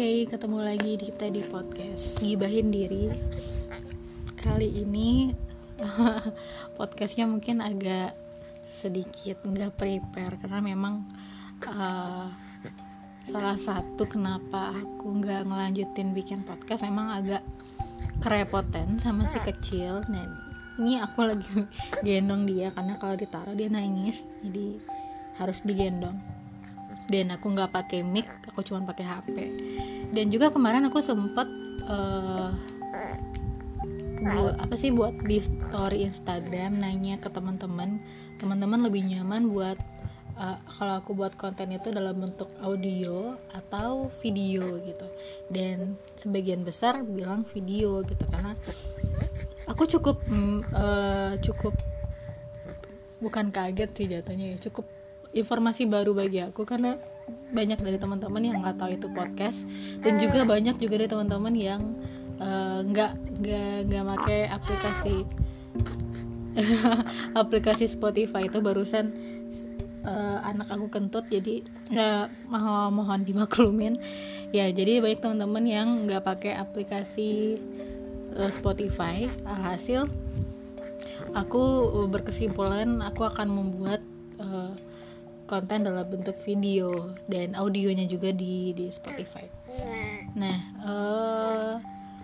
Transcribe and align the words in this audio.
Oke, 0.00 0.32
ketemu 0.32 0.64
lagi 0.64 0.96
di 0.96 1.12
kita 1.12 1.28
di 1.28 1.44
podcast 1.44 2.24
Gibahin 2.24 2.72
Diri. 2.72 3.12
Kali 4.32 4.80
ini 4.80 5.28
podcastnya 6.80 7.28
mungkin 7.28 7.60
agak 7.60 8.16
sedikit 8.64 9.44
nggak 9.44 9.76
prepare 9.76 10.40
Karena 10.40 10.64
memang 10.64 11.04
uh, 11.68 12.32
salah 13.28 13.60
satu 13.60 14.08
kenapa 14.08 14.72
aku 14.72 15.20
nggak 15.20 15.44
ngelanjutin 15.44 16.16
bikin 16.16 16.40
podcast 16.48 16.80
Memang 16.80 17.20
agak 17.20 17.44
kerepotan 18.24 18.96
sama 18.96 19.28
si 19.28 19.36
kecil. 19.44 20.00
Dan 20.08 20.32
ini 20.80 20.96
aku 20.96 21.20
lagi 21.28 21.44
gendong 22.00 22.48
dia 22.48 22.72
karena 22.72 22.96
kalau 22.96 23.20
ditaruh 23.20 23.52
dia 23.52 23.68
nangis 23.68 24.24
Jadi 24.40 24.80
harus 25.36 25.60
digendong. 25.60 26.16
Dan 27.12 27.36
aku 27.36 27.52
nggak 27.52 27.68
pakai 27.68 28.00
mic 28.00 28.39
aku 28.60 28.76
cuma 28.76 28.84
pakai 28.84 29.08
HP 29.08 29.36
dan 30.12 30.28
juga 30.28 30.52
kemarin 30.52 30.84
aku 30.84 31.00
sempet 31.00 31.48
uh, 31.88 32.52
buat 34.20 34.60
apa 34.60 34.76
sih 34.76 34.92
buat 34.92 35.16
di 35.24 35.40
story 35.40 36.04
Instagram 36.04 36.76
nanya 36.76 37.16
ke 37.16 37.32
teman-teman. 37.32 37.96
Teman-teman 38.36 38.84
lebih 38.84 39.08
nyaman 39.08 39.48
buat 39.48 39.80
uh, 40.36 40.60
kalau 40.76 40.94
aku 41.00 41.16
buat 41.16 41.32
konten 41.40 41.72
itu 41.72 41.88
dalam 41.88 42.20
bentuk 42.20 42.52
audio 42.60 43.40
atau 43.56 44.12
video 44.20 44.76
gitu. 44.84 45.06
Dan 45.48 45.96
sebagian 46.20 46.68
besar 46.68 47.00
bilang 47.00 47.48
video 47.48 48.04
gitu 48.04 48.24
karena 48.28 48.52
aku 49.64 49.88
cukup 49.88 50.20
uh, 50.76 51.32
cukup 51.40 51.72
bukan 53.24 53.52
kaget 53.52 53.90
sih 53.96 54.06
jatuhnya 54.08 54.56
ya 54.56 54.58
cukup 54.68 54.88
informasi 55.36 55.84
baru 55.84 56.16
bagi 56.16 56.40
aku 56.40 56.64
karena 56.64 56.96
banyak 57.50 57.78
dari 57.82 57.98
teman-teman 57.98 58.42
yang 58.42 58.56
nggak 58.62 58.78
tahu 58.78 58.90
itu 58.94 59.08
podcast. 59.10 59.66
Dan 60.00 60.20
juga 60.22 60.46
banyak 60.46 60.78
juga 60.78 61.00
dari 61.00 61.10
teman-teman 61.10 61.54
yang 61.56 61.82
eh, 62.40 62.80
nggak 62.86 63.12
uh, 63.12 63.20
nggak 63.40 63.76
nggak 63.90 64.04
pakai 64.16 64.40
aplikasi. 64.48 65.16
Aplikasi 67.40 67.86
Spotify 67.86 68.50
itu 68.50 68.58
barusan 68.58 69.14
uh, 70.02 70.38
anak 70.42 70.66
aku 70.72 70.90
kentut 70.90 71.24
jadi 71.30 71.62
uh, 71.94 72.26
mohon 72.50 73.00
mohon 73.00 73.20
dimaklumin. 73.22 73.96
Ya 74.50 74.66
jadi 74.70 74.98
banyak 74.98 75.22
teman-teman 75.22 75.64
yang 75.66 75.88
nggak 76.10 76.26
pakai 76.26 76.58
aplikasi 76.58 77.62
uh, 78.34 78.50
Spotify. 78.50 79.30
Alhasil 79.46 80.10
aku 81.34 81.62
berkesimpulan 82.10 82.98
aku 83.04 83.22
akan 83.26 83.48
membuat 83.50 84.00
uh, 84.42 84.74
konten 85.50 85.82
dalam 85.82 86.06
bentuk 86.06 86.38
video 86.46 87.10
dan 87.26 87.58
audionya 87.58 88.06
juga 88.06 88.30
di 88.30 88.70
di 88.70 88.86
Spotify. 88.94 89.42
Nah, 90.38 90.58
uh, 90.86 91.74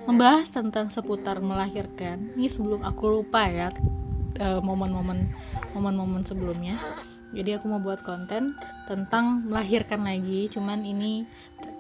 membahas 0.07 0.47
tentang 0.47 0.87
seputar 0.95 1.43
melahirkan. 1.43 2.31
Ini 2.39 2.47
sebelum 2.47 2.87
aku 2.87 3.19
lupa 3.21 3.51
ya 3.51 3.75
uh, 4.39 4.63
momen-momen 4.63 5.27
momen-momen 5.75 6.23
sebelumnya. 6.23 6.79
Jadi 7.35 7.59
aku 7.59 7.67
mau 7.67 7.83
buat 7.83 8.07
konten 8.07 8.55
tentang 8.87 9.43
melahirkan 9.51 10.07
lagi. 10.07 10.47
Cuman 10.47 10.87
ini 10.87 11.27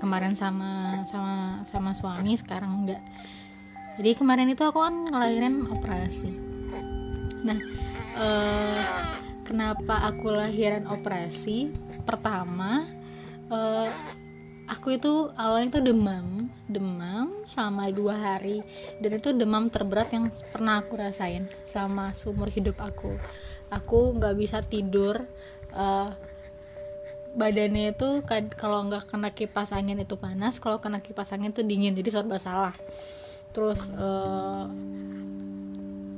kemarin 0.02 0.34
sama 0.34 1.00
sama 1.06 1.62
sama 1.62 1.94
suami, 1.94 2.34
sekarang 2.34 2.82
enggak. 2.82 3.02
Jadi 3.96 4.10
kemarin 4.18 4.50
itu 4.50 4.66
aku 4.66 4.82
kan 4.82 5.08
ngelahirin 5.08 5.70
operasi. 5.70 6.28
Nah, 7.46 7.58
uh, 8.18 8.82
kenapa 9.46 10.02
aku 10.10 10.34
lahiran 10.34 10.90
operasi? 10.90 11.70
Pertama 12.02 12.82
uh, 13.46 13.88
aku 14.66 14.98
itu 14.98 15.30
awalnya 15.38 15.78
itu 15.78 15.80
demam 15.94 16.50
demam 16.66 17.30
selama 17.46 17.86
dua 17.94 18.14
hari. 18.18 18.66
Dan 18.98 19.22
itu 19.22 19.30
demam 19.30 19.70
terberat 19.70 20.10
yang 20.10 20.28
pernah 20.50 20.82
aku 20.82 20.98
rasain 20.98 21.46
selama 21.46 22.10
seumur 22.10 22.50
hidup 22.50 22.82
aku. 22.82 23.14
Aku 23.70 24.18
nggak 24.18 24.34
bisa 24.34 24.58
tidur 24.62 25.22
uh, 25.74 26.10
badannya 27.36 27.92
itu 27.92 28.24
kalau 28.56 28.88
nggak 28.88 29.12
kena 29.12 29.30
kipas 29.30 29.70
angin 29.76 30.00
itu 30.00 30.16
panas 30.16 30.56
kalau 30.56 30.80
kena 30.80 31.04
kipas 31.04 31.36
angin 31.36 31.52
itu 31.54 31.62
dingin 31.62 31.94
jadi 31.94 32.20
serba 32.20 32.42
salah. 32.42 32.74
Terus 33.54 33.88
uh, 33.94 34.66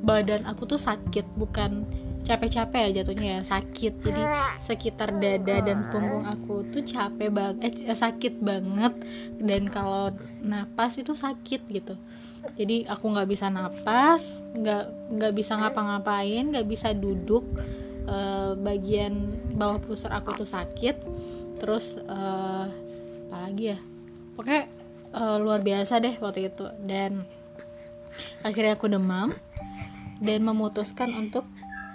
badan 0.02 0.46
aku 0.48 0.64
tuh 0.64 0.80
sakit 0.80 1.26
bukan 1.36 1.84
capek-capek 2.24 2.90
ya 2.90 3.02
jatuhnya 3.02 3.28
ya 3.38 3.42
sakit. 3.44 3.92
Jadi 4.02 4.22
sekitar 4.62 5.16
dada 5.16 5.56
dan 5.64 5.88
punggung 5.88 6.24
aku 6.26 6.66
tuh 6.66 6.84
capek 6.84 7.30
banget 7.32 7.84
eh, 7.84 7.96
sakit 7.96 8.40
banget. 8.42 8.94
Dan 9.38 9.70
kalau 9.70 10.12
napas 10.42 10.98
itu 10.98 11.14
sakit 11.14 11.66
gitu. 11.70 11.94
Jadi 12.54 12.86
aku 12.86 13.04
nggak 13.12 13.28
bisa 13.28 13.50
napas 13.50 14.40
nggak 14.54 15.14
nggak 15.18 15.32
bisa 15.34 15.58
ngapa-ngapain 15.58 16.52
nggak 16.52 16.68
bisa 16.68 16.92
duduk. 16.92 17.44
E, 18.08 18.18
bagian 18.56 19.36
bawah 19.52 19.80
pusar 19.80 20.16
aku 20.16 20.44
tuh 20.44 20.48
sakit. 20.48 20.96
Terus 21.60 22.00
e, 22.00 22.20
apalagi 23.28 23.64
ya? 23.76 23.78
Pokoknya 24.32 24.64
e, 25.12 25.22
luar 25.44 25.60
biasa 25.60 26.00
deh 26.00 26.16
waktu 26.20 26.48
itu. 26.48 26.66
Dan 26.80 27.24
akhirnya 28.42 28.74
aku 28.76 28.88
demam 28.88 29.30
dan 30.18 30.40
memutuskan 30.42 31.14
untuk 31.14 31.46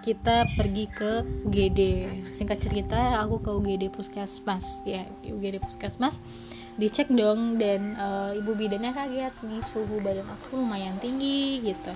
kita 0.04 0.44
pergi 0.60 0.86
ke 0.92 1.24
UGD 1.48 1.80
singkat 2.36 2.60
cerita 2.60 3.24
aku 3.24 3.40
ke 3.40 3.50
UGD 3.56 3.88
Puskesmas. 3.88 4.84
Ya 4.84 5.08
UGD 5.24 5.64
Puskesmas. 5.64 6.20
Dicek 6.76 7.08
dong 7.08 7.56
dan 7.56 7.96
uh, 7.96 8.36
ibu 8.36 8.52
bidannya 8.52 8.92
kaget 8.92 9.32
nih 9.48 9.64
suhu 9.64 10.04
badan 10.04 10.28
aku 10.28 10.60
lumayan 10.60 11.00
tinggi 11.00 11.64
gitu. 11.64 11.94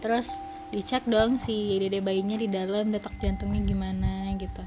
Terus 0.00 0.32
dicek 0.72 1.04
dong 1.04 1.36
si 1.36 1.76
dede 1.76 2.00
bayinya 2.00 2.40
di 2.40 2.48
dalam 2.48 2.88
detak 2.88 3.12
jantungnya 3.20 3.60
gimana 3.60 4.32
gitu. 4.40 4.62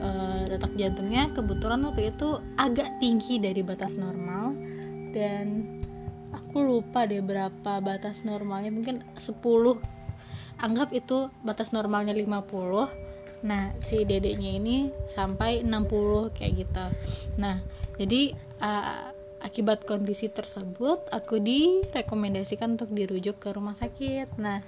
Uh, 0.00 0.48
detak 0.48 0.72
jantungnya 0.80 1.28
kebetulan 1.36 1.84
waktu 1.84 2.08
itu 2.08 2.40
agak 2.56 2.88
tinggi 3.04 3.36
dari 3.36 3.60
batas 3.60 4.00
normal 4.00 4.56
dan 5.12 5.68
aku 6.32 6.64
lupa 6.64 7.04
deh 7.04 7.20
berapa 7.20 7.84
batas 7.84 8.24
normalnya. 8.24 8.72
Mungkin 8.72 9.04
10 9.12 9.93
anggap 10.64 10.96
itu 10.96 11.28
batas 11.44 11.76
normalnya 11.76 12.16
50 12.16 13.04
nah 13.44 13.76
si 13.84 14.08
dedeknya 14.08 14.56
ini 14.56 14.88
sampai 15.12 15.60
60 15.60 16.32
kayak 16.32 16.64
gitu. 16.64 16.86
Nah 17.36 17.60
jadi 18.00 18.32
uh, 18.64 19.12
akibat 19.44 19.84
kondisi 19.84 20.32
tersebut 20.32 21.12
aku 21.12 21.36
direkomendasikan 21.44 22.80
untuk 22.80 22.96
dirujuk 22.96 23.36
ke 23.36 23.52
rumah 23.52 23.76
sakit. 23.76 24.40
Nah 24.40 24.64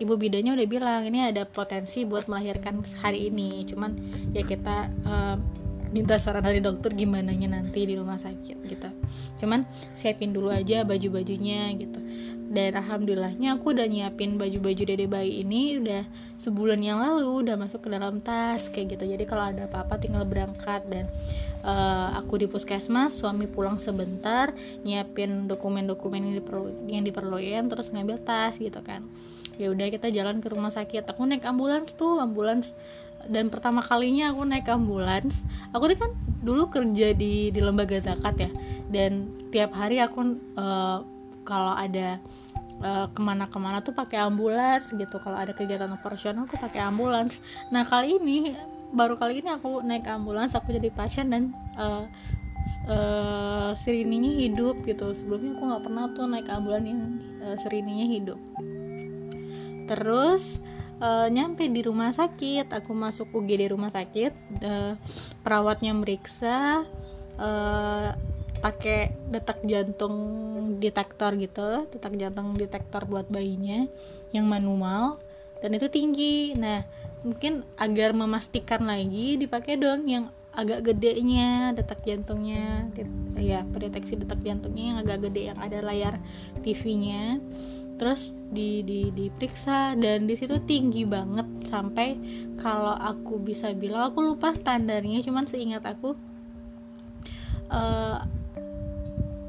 ibu 0.00 0.16
bidanya 0.16 0.56
udah 0.56 0.64
bilang 0.64 1.04
ini 1.04 1.28
ada 1.28 1.44
potensi 1.44 2.08
buat 2.08 2.24
melahirkan 2.24 2.80
hari 3.04 3.28
ini. 3.28 3.68
Cuman 3.68 3.92
ya 4.32 4.40
kita 4.48 4.88
uh, 5.04 5.36
minta 5.92 6.16
saran 6.16 6.40
dari 6.40 6.64
dokter 6.64 6.96
gimana 6.96 7.36
nanti 7.36 7.84
di 7.84 8.00
rumah 8.00 8.16
sakit 8.16 8.58
gitu. 8.64 8.88
Cuman 9.44 9.60
siapin 9.92 10.32
dulu 10.32 10.48
aja 10.48 10.88
baju 10.88 11.20
bajunya 11.20 11.68
gitu 11.76 12.00
dan 12.46 12.78
alhamdulillahnya 12.78 13.58
aku 13.58 13.74
udah 13.74 13.90
nyiapin 13.90 14.38
baju-baju 14.38 14.82
dede 14.86 15.06
bayi 15.10 15.42
ini 15.42 15.82
udah 15.82 16.06
sebulan 16.38 16.78
yang 16.78 17.02
lalu 17.02 17.42
udah 17.42 17.58
masuk 17.58 17.86
ke 17.86 17.88
dalam 17.90 18.22
tas 18.22 18.70
kayak 18.70 18.94
gitu. 18.94 19.04
Jadi 19.10 19.24
kalau 19.26 19.50
ada 19.50 19.66
apa-apa 19.66 19.98
tinggal 19.98 20.22
berangkat 20.22 20.86
dan 20.86 21.10
uh, 21.66 22.14
aku 22.14 22.38
di 22.38 22.46
puskesmas 22.46 23.18
suami 23.18 23.50
pulang 23.50 23.82
sebentar 23.82 24.54
nyiapin 24.86 25.50
dokumen-dokumen 25.50 26.22
yang 26.22 26.34
diperlu 26.38 26.68
yang 26.86 27.02
diperluin 27.02 27.66
terus 27.66 27.90
ngambil 27.90 28.22
tas 28.22 28.62
gitu 28.62 28.78
kan. 28.86 29.02
Ya 29.56 29.72
udah 29.72 29.88
kita 29.88 30.12
jalan 30.12 30.38
ke 30.38 30.52
rumah 30.52 30.70
sakit. 30.70 31.08
Aku 31.08 31.24
naik 31.24 31.42
ambulans 31.48 31.90
tuh 31.96 32.20
ambulans. 32.20 32.76
Dan 33.26 33.50
pertama 33.50 33.82
kalinya 33.82 34.30
aku 34.30 34.44
naik 34.46 34.68
ambulans. 34.68 35.42
Aku 35.72 35.88
tuh 35.90 35.98
kan 35.98 36.12
dulu 36.44 36.70
kerja 36.70 37.16
di 37.16 37.50
di 37.50 37.60
lembaga 37.64 37.96
zakat 37.98 38.36
ya. 38.38 38.50
Dan 38.92 39.32
tiap 39.48 39.72
hari 39.72 39.98
aku 39.98 40.36
uh, 40.60 41.02
kalau 41.46 41.72
ada 41.72 42.20
uh, 42.82 43.06
ke 43.12 43.20
mana-kemana 43.20 43.80
tuh 43.80 43.96
pakai 43.96 44.20
ambulans 44.20 44.88
gitu. 44.90 45.16
Kalau 45.20 45.36
ada 45.36 45.52
kegiatan 45.52 45.90
operasional 45.92 46.44
aku 46.44 46.58
pakai 46.60 46.84
ambulans. 46.84 47.40
Nah 47.72 47.86
kali 47.86 48.18
ini 48.20 48.56
baru 48.92 49.18
kali 49.18 49.42
ini 49.42 49.50
aku 49.50 49.82
naik 49.82 50.06
ambulans 50.06 50.54
aku 50.54 50.72
jadi 50.74 50.90
pasien 50.92 51.32
dan 51.32 51.52
uh, 51.76 52.06
uh, 52.88 53.70
sirininya 53.76 54.32
hidup 54.36 54.82
gitu. 54.84 55.12
Sebelumnya 55.16 55.56
aku 55.56 55.62
nggak 55.68 55.82
pernah 55.84 56.04
tuh 56.12 56.26
naik 56.28 56.48
ambulans 56.50 56.86
yang 56.86 57.00
uh, 57.42 57.56
sirininya 57.56 58.06
hidup. 58.06 58.40
Terus 59.86 60.58
uh, 60.98 61.28
nyampe 61.30 61.66
di 61.70 61.80
rumah 61.86 62.12
sakit. 62.12 62.70
Aku 62.74 62.92
masuk 62.92 63.32
UGD 63.32 63.72
rumah 63.72 63.90
sakit 63.92 64.32
uh, 64.62 64.94
perawatnya 65.40 65.94
meriksa 65.94 66.84
pakai 68.66 69.14
detak 69.30 69.62
jantung 69.62 70.18
detektor 70.82 71.38
gitu 71.38 71.86
detak 71.94 72.18
jantung 72.18 72.58
detektor 72.58 73.06
buat 73.06 73.30
bayinya 73.30 73.86
yang 74.34 74.50
manual 74.50 75.22
dan 75.62 75.70
itu 75.70 75.86
tinggi. 75.86 76.58
Nah 76.58 76.82
mungkin 77.22 77.62
agar 77.78 78.10
memastikan 78.10 78.82
lagi 78.90 79.38
dipakai 79.38 79.78
dong 79.78 80.10
yang 80.10 80.34
agak 80.56 80.88
gedenya 80.88 81.76
detak 81.76 82.02
jantungnya 82.02 82.88
ya 83.36 83.62
pendeteksi 83.70 84.16
detak 84.16 84.40
jantungnya 84.40 84.94
yang 84.94 84.98
agak 85.04 85.28
gede 85.28 85.52
yang 85.52 85.60
ada 85.60 85.84
layar 85.84 86.16
TV-nya 86.64 87.38
terus 88.00 88.32
di, 88.52 88.80
di 88.84 89.12
diperiksa 89.12 89.96
dan 90.00 90.24
di 90.24 90.36
situ 90.36 90.56
tinggi 90.64 91.04
banget 91.04 91.44
sampai 91.68 92.16
kalau 92.56 92.92
aku 92.92 93.40
bisa 93.40 93.72
bilang 93.76 94.12
aku 94.12 94.32
lupa 94.32 94.52
standarnya 94.56 95.20
cuman 95.24 95.44
seingat 95.44 95.84
aku 95.84 96.16
uh, 97.72 98.20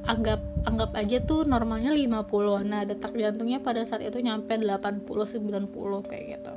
anggap 0.07 0.39
anggap 0.63 0.91
aja 0.95 1.19
tuh 1.23 1.43
normalnya 1.43 1.91
50 1.91 2.63
nah 2.63 2.83
detak 2.87 3.15
jantungnya 3.15 3.59
pada 3.59 3.83
saat 3.83 4.03
itu 4.03 4.19
nyampe 4.23 4.55
80 4.55 5.03
90 5.03 6.09
kayak 6.09 6.25
gitu. 6.39 6.53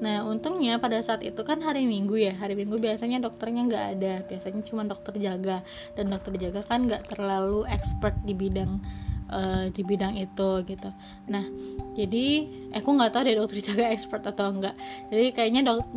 Nah 0.00 0.24
untungnya 0.24 0.80
pada 0.80 0.96
saat 1.04 1.20
itu 1.20 1.40
kan 1.44 1.60
hari 1.60 1.84
Minggu 1.84 2.16
ya. 2.16 2.32
Hari 2.32 2.56
Minggu 2.56 2.80
biasanya 2.80 3.20
dokternya 3.20 3.68
nggak 3.68 3.86
ada. 3.96 4.14
Biasanya 4.24 4.64
cuma 4.64 4.82
dokter 4.88 5.12
jaga. 5.20 5.60
Dan 5.92 6.08
dokter 6.08 6.40
jaga 6.40 6.64
kan 6.64 6.88
nggak 6.88 7.12
terlalu 7.12 7.68
expert 7.68 8.16
di 8.24 8.32
bidang 8.32 8.80
uh, 9.28 9.68
di 9.68 9.84
bidang 9.84 10.16
itu 10.16 10.64
gitu. 10.64 10.88
Nah 11.28 11.44
jadi 11.92 12.48
eh, 12.72 12.80
aku 12.80 12.96
nggak 12.96 13.12
tahu 13.12 13.22
deh 13.28 13.36
dokter 13.36 13.60
jaga 13.60 13.92
expert 13.92 14.24
atau 14.24 14.56
enggak 14.56 14.72
jadi 15.12 15.36
kayaknya 15.36 15.60
dok 15.68 15.90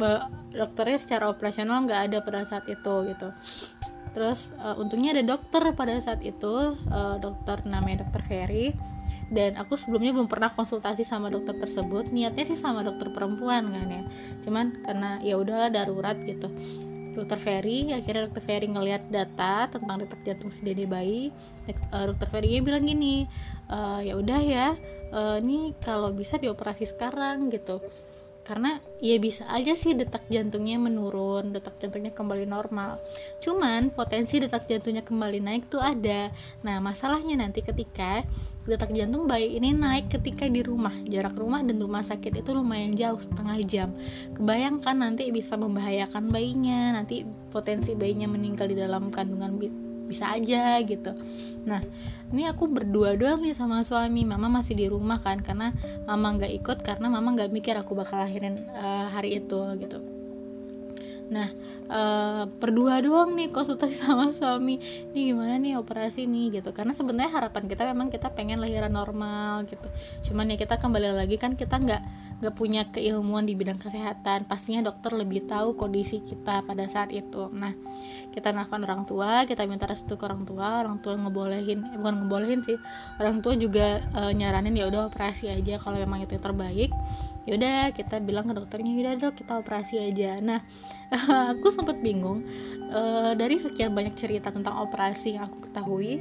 dokternya 0.51 0.99
secara 0.99 1.29
operasional 1.29 1.85
nggak 1.85 2.01
ada 2.11 2.17
pada 2.25 2.43
saat 2.43 2.65
itu 2.65 2.93
gitu 3.13 3.29
terus 4.13 4.53
uh, 4.61 4.77
untungnya 4.77 5.17
ada 5.17 5.25
dokter 5.25 5.61
pada 5.73 5.97
saat 5.97 6.21
itu 6.21 6.77
uh, 6.93 7.17
dokter 7.17 7.65
namanya 7.65 8.05
dokter 8.05 8.21
Ferry. 8.25 8.71
Dan 9.33 9.57
aku 9.57 9.73
sebelumnya 9.73 10.13
belum 10.13 10.29
pernah 10.29 10.53
konsultasi 10.53 11.01
sama 11.01 11.33
dokter 11.33 11.57
tersebut. 11.57 12.13
Niatnya 12.13 12.45
sih 12.45 12.53
sama 12.53 12.85
dokter 12.85 13.09
perempuan 13.09 13.73
kan 13.73 13.87
ya. 13.89 14.03
Cuman 14.45 14.77
karena 14.85 15.17
ya 15.25 15.41
udahlah 15.41 15.73
darurat 15.73 16.13
gitu. 16.21 16.53
Dokter 17.13 17.37
Ferry 17.41 17.89
akhirnya 17.93 18.29
dokter 18.29 18.43
Ferry 18.45 18.69
ngelihat 18.69 19.09
data 19.09 19.69
tentang 19.69 20.01
detak 20.01 20.21
jantung 20.25 20.49
si 20.49 20.65
dede 20.65 20.89
bayi 20.89 21.29
uh, 21.93 22.09
dokter 22.09 22.25
Ferry 22.25 22.57
bilang 22.57 22.89
gini 22.89 23.29
uh, 23.69 24.01
ya 24.01 24.17
udah 24.17 24.41
ya 24.41 24.67
ini 25.13 25.77
kalau 25.85 26.09
bisa 26.09 26.41
dioperasi 26.41 26.89
sekarang 26.89 27.53
gitu 27.53 27.77
karena 28.43 28.83
ya 28.99 29.15
bisa 29.23 29.47
aja 29.47 29.71
sih 29.71 29.95
detak 29.95 30.27
jantungnya 30.27 30.75
menurun, 30.75 31.55
detak 31.55 31.79
jantungnya 31.79 32.11
kembali 32.11 32.43
normal. 32.43 32.99
Cuman 33.39 33.91
potensi 33.95 34.43
detak 34.43 34.67
jantungnya 34.67 35.01
kembali 35.03 35.39
naik 35.39 35.71
tuh 35.71 35.79
ada. 35.79 36.27
Nah, 36.61 36.83
masalahnya 36.83 37.39
nanti 37.39 37.63
ketika 37.63 38.27
detak 38.67 38.91
jantung 38.91 39.27
bayi 39.27 39.55
ini 39.55 39.71
naik 39.71 40.11
ketika 40.11 40.51
di 40.51 40.59
rumah. 40.59 40.91
Jarak 41.07 41.39
rumah 41.39 41.63
dan 41.63 41.79
rumah 41.79 42.03
sakit 42.03 42.43
itu 42.43 42.51
lumayan 42.51 42.91
jauh, 42.95 43.19
setengah 43.19 43.57
jam. 43.63 43.89
Kebayangkan 44.35 44.95
nanti 44.99 45.31
bisa 45.31 45.55
membahayakan 45.55 46.27
bayinya, 46.27 46.99
nanti 46.99 47.23
potensi 47.51 47.95
bayinya 47.95 48.27
meninggal 48.27 48.67
di 48.67 48.75
dalam 48.75 49.07
kandungan 49.07 49.55
bisa 50.07 50.31
aja 50.31 50.79
gitu. 50.83 51.11
Nah 51.67 51.81
ini 52.33 52.49
aku 52.49 52.65
berdua 52.71 53.13
doang 53.13 53.43
nih 53.43 53.55
sama 53.55 53.83
suami. 53.85 54.23
Mama 54.23 54.49
masih 54.49 54.73
di 54.77 54.85
rumah 54.87 55.21
kan 55.21 55.39
karena 55.43 55.75
mama 56.07 56.35
nggak 56.39 56.53
ikut 56.63 56.77
karena 56.81 57.07
mama 57.11 57.35
nggak 57.35 57.51
mikir 57.51 57.75
aku 57.75 57.93
bakal 57.93 58.21
lahirin 58.23 58.57
uh, 58.73 59.11
hari 59.11 59.39
itu 59.43 59.59
gitu 59.79 60.22
nah 61.31 61.47
uh, 61.89 62.43
berdua 62.47 62.99
doang 63.03 63.35
nih 63.37 63.49
konsultasi 63.51 63.95
sama 64.03 64.31
suami. 64.31 64.79
Ini 65.13 65.33
gimana 65.33 65.55
nih 65.59 65.79
operasi 65.79 66.25
nih 66.25 66.61
gitu. 66.61 66.73
Karena 66.75 66.91
sebenarnya 66.95 67.31
harapan 67.31 67.63
kita 67.67 67.83
memang 67.89 68.07
kita 68.09 68.31
pengen 68.31 68.59
lahiran 68.59 68.93
normal 68.93 69.67
gitu. 69.67 69.87
Cuman 70.31 70.53
ya 70.53 70.57
kita 70.59 70.79
kembali 70.79 71.13
lagi 71.13 71.35
kan 71.37 71.53
kita 71.53 71.79
nggak 71.79 72.03
nggak 72.43 72.55
punya 72.59 72.83
keilmuan 72.91 73.47
di 73.47 73.55
bidang 73.55 73.79
kesehatan. 73.79 74.49
Pastinya 74.49 74.91
dokter 74.91 75.15
lebih 75.15 75.47
tahu 75.47 75.79
kondisi 75.79 76.19
kita 76.23 76.65
pada 76.67 76.87
saat 76.91 77.13
itu. 77.15 77.47
Nah 77.53 77.71
kita 78.33 78.49
nelfon 78.49 78.83
orang 78.83 79.05
tua 79.05 79.45
kita 79.45 79.63
minta 79.69 79.87
restu 79.87 80.19
ke 80.19 80.23
orang 80.27 80.43
tua. 80.43 80.83
Orang 80.83 80.99
tua 80.99 81.15
ngebolehin 81.15 81.79
eh, 81.93 81.97
bukan 81.99 82.25
ngebolehin 82.25 82.59
sih. 82.67 82.77
Orang 83.21 83.39
tua 83.39 83.55
juga 83.55 84.03
e, 84.11 84.21
nyaranin 84.35 84.75
ya 84.75 84.89
udah 84.89 85.07
operasi 85.07 85.47
aja 85.47 85.79
kalau 85.79 86.01
memang 86.01 86.25
itu 86.25 86.35
yang 86.35 86.43
terbaik 86.43 86.91
ya 87.43 87.59
udah 87.59 87.91
kita 87.91 88.23
bilang 88.23 88.47
ke 88.47 88.53
dokternya 88.55 88.91
udah 89.03 89.13
dok 89.19 89.33
kita 89.35 89.59
operasi 89.59 89.99
aja. 89.99 90.39
Nah 90.39 90.63
aku 91.55 91.67
sempat 91.69 91.99
bingung 91.99 92.43
e, 92.87 93.01
dari 93.35 93.59
sekian 93.59 93.91
banyak 93.91 94.15
cerita 94.15 94.47
tentang 94.49 94.79
operasi 94.79 95.35
yang 95.35 95.51
aku 95.51 95.67
ketahui 95.67 96.19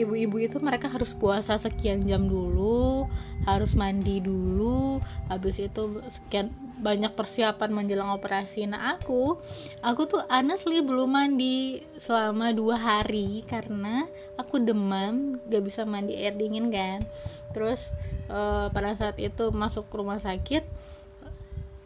ibu-ibu 0.00 0.40
itu 0.40 0.56
mereka 0.62 0.88
harus 0.88 1.12
puasa 1.12 1.56
sekian 1.60 2.04
jam 2.08 2.24
dulu 2.24 3.04
harus 3.44 3.74
mandi 3.74 4.22
dulu 4.22 5.02
habis 5.28 5.58
itu 5.58 6.00
sekian 6.08 6.54
banyak 6.82 7.14
persiapan 7.14 7.70
menjelang 7.70 8.10
operasi. 8.10 8.66
Nah 8.66 8.98
aku 8.98 9.38
aku 9.86 10.02
tuh 10.10 10.22
honestly 10.26 10.82
belum 10.82 11.14
mandi 11.14 11.78
selama 11.94 12.50
dua 12.50 12.74
hari 12.74 13.46
karena 13.46 14.10
aku 14.34 14.58
demam 14.58 15.38
gak 15.46 15.62
bisa 15.62 15.86
mandi 15.86 16.18
air 16.18 16.34
dingin 16.34 16.74
kan. 16.74 17.06
Terus 17.54 17.86
uh, 18.26 18.66
pada 18.74 18.98
saat 18.98 19.14
itu 19.22 19.54
masuk 19.54 19.86
rumah 19.94 20.18
sakit 20.18 20.66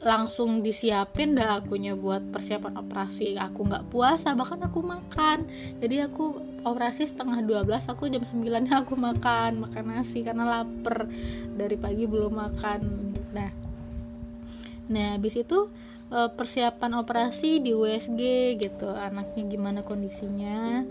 langsung 0.06 0.62
disiapin 0.62 1.34
dah 1.34 1.58
akunya 1.58 1.98
buat 1.98 2.22
persiapan 2.30 2.78
operasi. 2.78 3.34
Aku 3.34 3.66
nggak 3.66 3.90
puasa 3.90 4.38
bahkan 4.38 4.62
aku 4.62 4.78
makan. 4.78 5.50
Jadi 5.82 6.06
aku 6.06 6.38
operasi 6.62 7.10
setengah 7.10 7.42
12 7.42 7.66
aku 7.90 8.06
jam 8.06 8.22
9 8.22 8.70
aku 8.70 8.94
makan. 8.94 9.66
Makan 9.66 9.84
nasi 9.90 10.22
karena 10.22 10.46
lapar. 10.46 11.10
Dari 11.58 11.74
pagi 11.74 12.06
belum 12.06 12.38
makan. 12.38 12.80
Nah. 13.34 13.50
Nah 14.86 15.18
habis 15.18 15.34
itu 15.34 15.66
eh, 16.14 16.30
persiapan 16.30 17.02
operasi 17.02 17.58
di 17.58 17.74
USG 17.74 18.54
gitu. 18.62 18.86
Anaknya 18.94 19.42
gimana 19.50 19.82
kondisinya. 19.82 20.86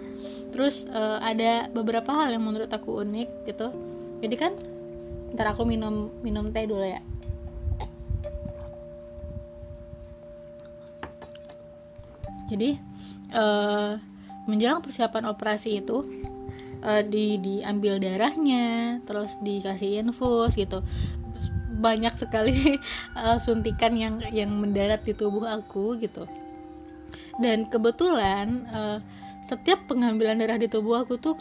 Terus 0.51 0.91
eh, 0.91 1.19
ada 1.23 1.71
beberapa 1.71 2.11
hal 2.11 2.35
yang 2.35 2.43
menurut 2.43 2.67
aku 2.67 2.99
unik 2.99 3.47
gitu. 3.47 3.71
Jadi 4.19 4.35
kan 4.35 4.51
ntar 5.31 5.55
aku 5.55 5.63
minum 5.63 6.11
minum 6.23 6.47
teh 6.51 6.63
dulu 6.63 6.83
ya 6.83 7.03
jadi 12.49 12.77
uh, 13.33 13.97
menjelang 14.45 14.81
persiapan 14.85 15.33
operasi 15.33 15.81
itu 15.81 16.05
uh, 16.85 17.01
di 17.01 17.41
diambil 17.41 17.97
darahnya 17.97 18.99
terus 19.03 19.37
dikasih 19.41 20.05
infus 20.05 20.53
gitu. 20.53 20.85
Banyak 21.75 22.15
sekali 22.15 22.79
uh, 23.17 23.37
suntikan 23.45 23.97
yang 23.97 24.21
yang 24.29 24.53
mendarat 24.53 25.01
di 25.03 25.17
tubuh 25.17 25.45
aku 25.45 25.97
gitu. 25.97 26.29
Dan 27.41 27.67
kebetulan 27.67 28.63
uh, 28.71 28.97
setiap 29.45 29.85
pengambilan 29.85 30.41
darah 30.41 30.57
di 30.57 30.65
tubuh 30.65 31.05
aku 31.05 31.21
tuh 31.21 31.37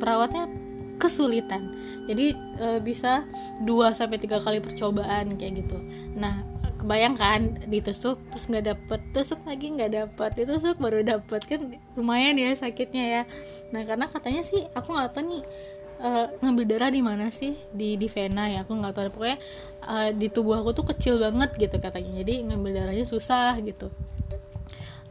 perawatnya 0.00 0.48
kesulitan. 0.96 1.74
Jadi 2.06 2.30
e, 2.62 2.66
bisa 2.78 3.26
2 3.60 3.66
sampai 3.90 4.22
tiga 4.22 4.38
kali 4.38 4.62
percobaan 4.62 5.34
kayak 5.34 5.66
gitu. 5.66 5.76
Nah 6.14 6.51
kebayangkan 6.82 7.70
ditusuk 7.70 8.18
terus 8.34 8.50
nggak 8.50 8.74
dapet 8.74 9.00
tusuk 9.14 9.38
lagi 9.46 9.70
nggak 9.70 9.92
dapet 9.94 10.30
ditusuk 10.34 10.82
baru 10.82 11.06
dapet 11.06 11.46
kan 11.46 11.78
lumayan 11.94 12.34
ya 12.34 12.50
sakitnya 12.58 13.04
ya. 13.06 13.22
Nah 13.70 13.86
karena 13.86 14.10
katanya 14.10 14.42
sih 14.42 14.66
aku 14.74 14.90
nggak 14.90 15.14
tahu 15.14 15.24
nih 15.30 15.42
uh, 16.02 16.26
ngambil 16.42 16.64
darah 16.66 16.90
di 16.90 16.98
mana 16.98 17.30
sih? 17.30 17.54
Di 17.70 17.94
di 17.94 18.10
vena 18.10 18.50
ya 18.50 18.66
aku 18.66 18.74
nggak 18.74 18.92
tahu. 18.98 19.06
Pokoknya 19.14 19.38
uh, 19.86 20.10
di 20.10 20.26
tubuh 20.26 20.58
aku 20.58 20.74
tuh 20.74 20.86
kecil 20.90 21.22
banget 21.22 21.54
gitu 21.54 21.78
katanya 21.78 22.20
jadi 22.26 22.50
ngambil 22.50 22.70
darahnya 22.82 23.06
susah 23.06 23.54
gitu. 23.62 23.86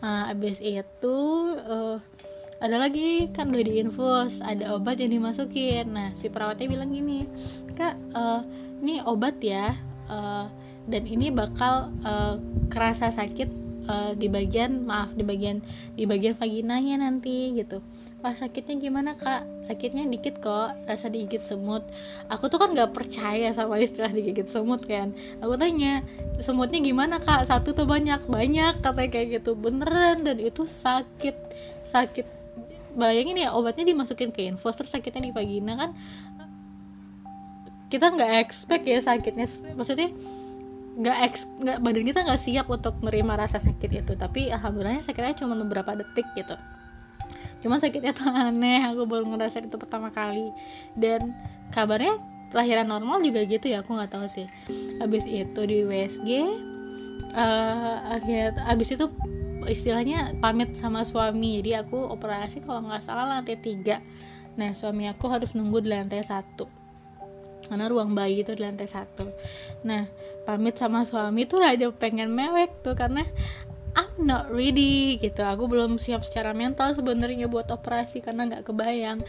Uh, 0.04 0.34
abis 0.34 0.60
itu 0.60 1.18
uh, 1.64 1.98
ada 2.62 2.78
lagi 2.78 3.32
kan 3.34 3.50
udah 3.50 3.64
diinfus 3.66 4.44
ada 4.44 4.76
obat 4.76 5.00
yang 5.00 5.16
dimasukin. 5.16 5.88
Nah 5.96 6.12
si 6.12 6.28
perawatnya 6.28 6.68
bilang 6.68 6.92
gini 6.92 7.26
kak 7.80 7.96
uh, 8.12 8.44
ini 8.84 9.00
obat 9.08 9.40
ya 9.40 9.72
uh, 10.12 10.52
dan 10.90 11.04
ini 11.06 11.30
bakal 11.30 11.94
uh, 12.02 12.42
kerasa 12.72 13.14
sakit 13.14 13.62
uh, 13.88 14.12
di 14.18 14.28
bagian 14.30 14.86
maaf 14.86 15.14
di 15.14 15.24
bagian 15.26 15.62
di 15.94 16.06
bagian 16.06 16.38
vaginanya 16.38 17.02
nanti 17.02 17.56
gitu. 17.56 17.82
Wah 18.22 18.38
sakitnya 18.38 18.78
gimana 18.78 19.18
kak? 19.18 19.66
Sakitnya 19.66 20.06
dikit 20.06 20.38
kok 20.46 20.78
rasa 20.86 21.10
digigit 21.10 21.42
semut. 21.42 21.82
Aku 22.30 22.54
tuh 22.54 22.62
kan 22.62 22.70
nggak 22.70 22.94
percaya 22.94 23.50
sama 23.50 23.82
istilah 23.82 24.14
digigit 24.14 24.46
semut 24.46 24.86
kan? 24.86 25.10
Aku 25.42 25.58
tanya 25.58 26.06
semutnya 26.38 26.78
gimana 26.86 27.18
kak? 27.18 27.50
Satu 27.50 27.74
tuh 27.74 27.90
banyak? 27.90 28.30
Banyak 28.30 28.86
katanya 28.86 29.10
kayak 29.10 29.28
gitu. 29.42 29.58
Beneran 29.58 30.22
dan 30.22 30.38
itu 30.38 30.70
sakit 30.70 31.34
sakit. 31.90 32.26
Bayangin 32.94 33.42
ya 33.42 33.56
obatnya 33.58 33.88
dimasukin 33.88 34.30
ke 34.30 34.46
infus 34.46 34.78
terus 34.78 34.94
sakitnya 34.94 35.32
di 35.32 35.34
vagina 35.34 35.74
kan? 35.74 35.92
Kita 37.90 38.14
nggak 38.14 38.32
expect 38.46 38.86
ya 38.86 39.02
sakitnya. 39.02 39.50
Maksudnya 39.74 40.14
nggak 40.92 41.18
nggak 41.64 41.78
badan 41.80 42.04
kita 42.04 42.20
nggak 42.28 42.42
siap 42.42 42.68
untuk 42.68 43.00
menerima 43.00 43.48
rasa 43.48 43.58
sakit 43.64 43.92
itu. 44.04 44.14
Tapi 44.16 44.52
alhamdulillah 44.52 45.04
sakitnya 45.04 45.36
cuma 45.40 45.56
beberapa 45.56 45.96
detik 45.96 46.28
gitu. 46.36 46.56
Cuma 47.64 47.80
sakitnya 47.80 48.12
tuh 48.12 48.28
aneh 48.48 48.84
aku 48.84 49.08
baru 49.08 49.28
ngerasa 49.32 49.64
itu 49.64 49.78
pertama 49.80 50.12
kali. 50.12 50.52
Dan 50.98 51.32
kabarnya 51.72 52.20
lahiran 52.52 52.92
normal 52.92 53.24
juga 53.24 53.48
gitu 53.48 53.72
ya 53.72 53.80
aku 53.80 53.96
nggak 53.96 54.12
tahu 54.12 54.28
sih. 54.28 54.48
Habis 55.00 55.24
itu 55.24 55.62
di 55.64 55.88
WSG 55.88 56.30
uh, 57.32 57.40
eh, 57.40 57.98
akhir 58.20 58.60
habis 58.68 58.92
itu 58.92 59.08
istilahnya 59.72 60.36
pamit 60.44 60.76
sama 60.76 61.08
suami. 61.08 61.64
Jadi 61.64 61.80
aku 61.80 61.96
operasi 62.12 62.60
kalau 62.60 62.84
nggak 62.84 63.08
salah 63.08 63.40
lantai 63.40 63.56
tiga. 63.56 64.04
Nah 64.60 64.76
suami 64.76 65.08
aku 65.08 65.32
harus 65.32 65.56
nunggu 65.56 65.80
di 65.80 65.96
lantai 65.96 66.20
satu 66.28 66.81
karena 67.72 67.88
ruang 67.88 68.12
bayi 68.12 68.44
itu 68.44 68.52
di 68.52 68.68
lantai 68.68 68.84
satu. 68.84 69.32
Nah 69.88 70.12
pamit 70.44 70.76
sama 70.76 71.08
suami 71.08 71.48
tuh 71.48 71.64
ada 71.64 71.88
pengen 71.96 72.36
mewek 72.36 72.84
tuh 72.84 73.00
karena 73.00 73.24
I'm 73.96 74.28
not 74.28 74.52
ready 74.52 75.16
gitu. 75.24 75.40
Aku 75.40 75.72
belum 75.72 75.96
siap 75.96 76.28
secara 76.28 76.52
mental 76.52 76.92
sebenarnya 76.92 77.48
buat 77.48 77.72
operasi 77.72 78.20
karena 78.20 78.44
nggak 78.52 78.68
kebayang 78.68 79.24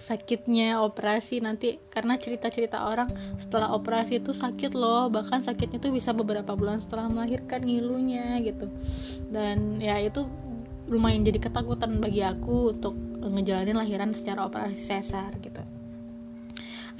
sakitnya 0.00 0.80
operasi 0.80 1.44
nanti. 1.44 1.76
Karena 1.92 2.16
cerita-cerita 2.16 2.88
orang 2.88 3.12
setelah 3.36 3.76
operasi 3.76 4.24
itu 4.24 4.32
sakit 4.32 4.72
loh. 4.72 5.12
Bahkan 5.12 5.44
sakitnya 5.44 5.84
tuh 5.84 5.92
bisa 5.92 6.16
beberapa 6.16 6.56
bulan 6.56 6.80
setelah 6.80 7.12
melahirkan 7.12 7.60
ngilunya 7.60 8.40
gitu. 8.40 8.72
Dan 9.28 9.76
ya 9.84 10.00
itu 10.00 10.24
lumayan 10.88 11.22
jadi 11.22 11.38
ketakutan 11.38 12.00
bagi 12.00 12.24
aku 12.24 12.72
untuk 12.72 12.96
ngejalanin 13.20 13.78
lahiran 13.78 14.10
secara 14.10 14.48
operasi 14.48 14.80
sesar 14.80 15.30
gitu 15.38 15.62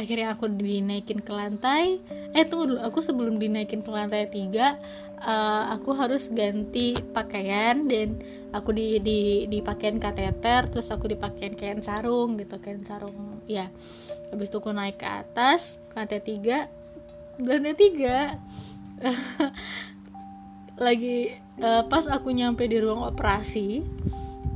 akhirnya 0.00 0.32
aku 0.32 0.48
dinaikin 0.48 1.20
ke 1.20 1.28
lantai. 1.28 2.00
Eh 2.32 2.48
tunggu 2.48 2.72
dulu. 2.72 2.80
Aku 2.88 3.04
sebelum 3.04 3.36
dinaikin 3.36 3.84
ke 3.84 3.90
lantai 3.92 4.32
tiga 4.32 4.80
uh, 5.20 5.76
aku 5.76 5.92
harus 5.92 6.32
ganti 6.32 6.96
pakaian 7.12 7.84
dan 7.84 8.16
aku 8.56 8.72
di 8.72 8.98
di 9.04 9.44
dipakein 9.46 10.00
kateter 10.00 10.66
terus 10.72 10.88
aku 10.90 11.06
dipakein 11.06 11.54
kain 11.54 11.84
sarung 11.84 12.40
gitu 12.40 12.56
kain 12.58 12.80
sarung 12.82 13.44
ya. 13.44 13.68
Habis 14.32 14.48
itu 14.48 14.56
aku 14.56 14.72
naik 14.72 14.96
ke 14.96 15.08
atas 15.08 15.76
lantai 15.92 16.24
tiga. 16.24 16.72
Lantai 17.36 17.76
tiga. 17.76 18.40
Lagi 20.80 21.36
uh, 21.60 21.84
pas 21.92 22.08
aku 22.08 22.32
nyampe 22.32 22.64
di 22.64 22.80
ruang 22.80 23.04
operasi 23.04 23.84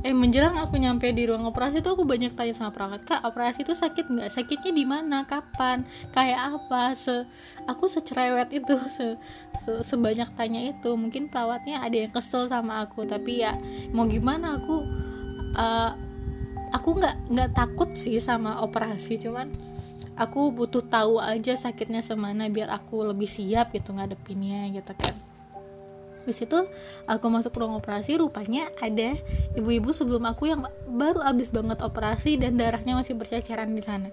eh 0.05 0.13
menjelang 0.13 0.53
aku 0.61 0.77
nyampe 0.77 1.09
di 1.09 1.25
ruang 1.25 1.49
operasi 1.49 1.81
tuh 1.81 1.97
aku 1.97 2.05
banyak 2.05 2.37
tanya 2.37 2.53
sama 2.53 2.69
perawat 2.69 3.01
kak 3.01 3.25
operasi 3.25 3.65
itu 3.65 3.73
sakit 3.73 4.05
nggak? 4.05 4.29
Sakitnya 4.29 4.69
di 4.69 4.85
mana? 4.85 5.25
Kapan? 5.25 5.81
Kayak 6.13 6.61
apa? 6.61 6.93
Se 6.93 7.25
aku 7.65 7.89
secerewet 7.89 8.53
itu 8.53 8.77
se, 8.97 9.17
se 9.65 9.71
sebanyak 9.81 10.29
tanya 10.37 10.61
itu. 10.61 10.93
Mungkin 10.93 11.33
perawatnya 11.33 11.81
ada 11.81 11.97
yang 11.97 12.13
kesel 12.13 12.45
sama 12.45 12.85
aku 12.85 13.09
tapi 13.09 13.41
ya 13.41 13.57
mau 13.97 14.05
gimana 14.05 14.61
aku 14.61 14.85
uh, 15.57 15.91
aku 16.69 16.89
nggak 17.01 17.33
nggak 17.33 17.51
takut 17.57 17.89
sih 17.97 18.21
sama 18.21 18.61
operasi. 18.61 19.17
Cuman 19.17 19.57
aku 20.21 20.53
butuh 20.53 20.85
tahu 20.85 21.17
aja 21.17 21.57
sakitnya 21.57 22.05
semana 22.05 22.45
biar 22.45 22.69
aku 22.69 23.09
lebih 23.09 23.25
siap 23.25 23.73
gitu 23.73 23.89
ngadepinnya 23.89 24.69
gitu 24.69 24.93
kan 24.93 25.24
di 26.25 26.33
situ 26.33 26.57
aku 27.05 27.25
masuk 27.29 27.53
ruang 27.55 27.77
operasi 27.77 28.17
rupanya 28.17 28.67
ada 28.81 29.13
ibu-ibu 29.53 29.93
sebelum 29.93 30.25
aku 30.25 30.49
yang 30.49 30.65
baru 30.89 31.21
abis 31.21 31.53
banget 31.53 31.79
operasi 31.85 32.41
dan 32.41 32.57
darahnya 32.57 32.97
masih 32.97 33.13
berceceran 33.13 33.71
di 33.77 33.85
sana. 33.85 34.09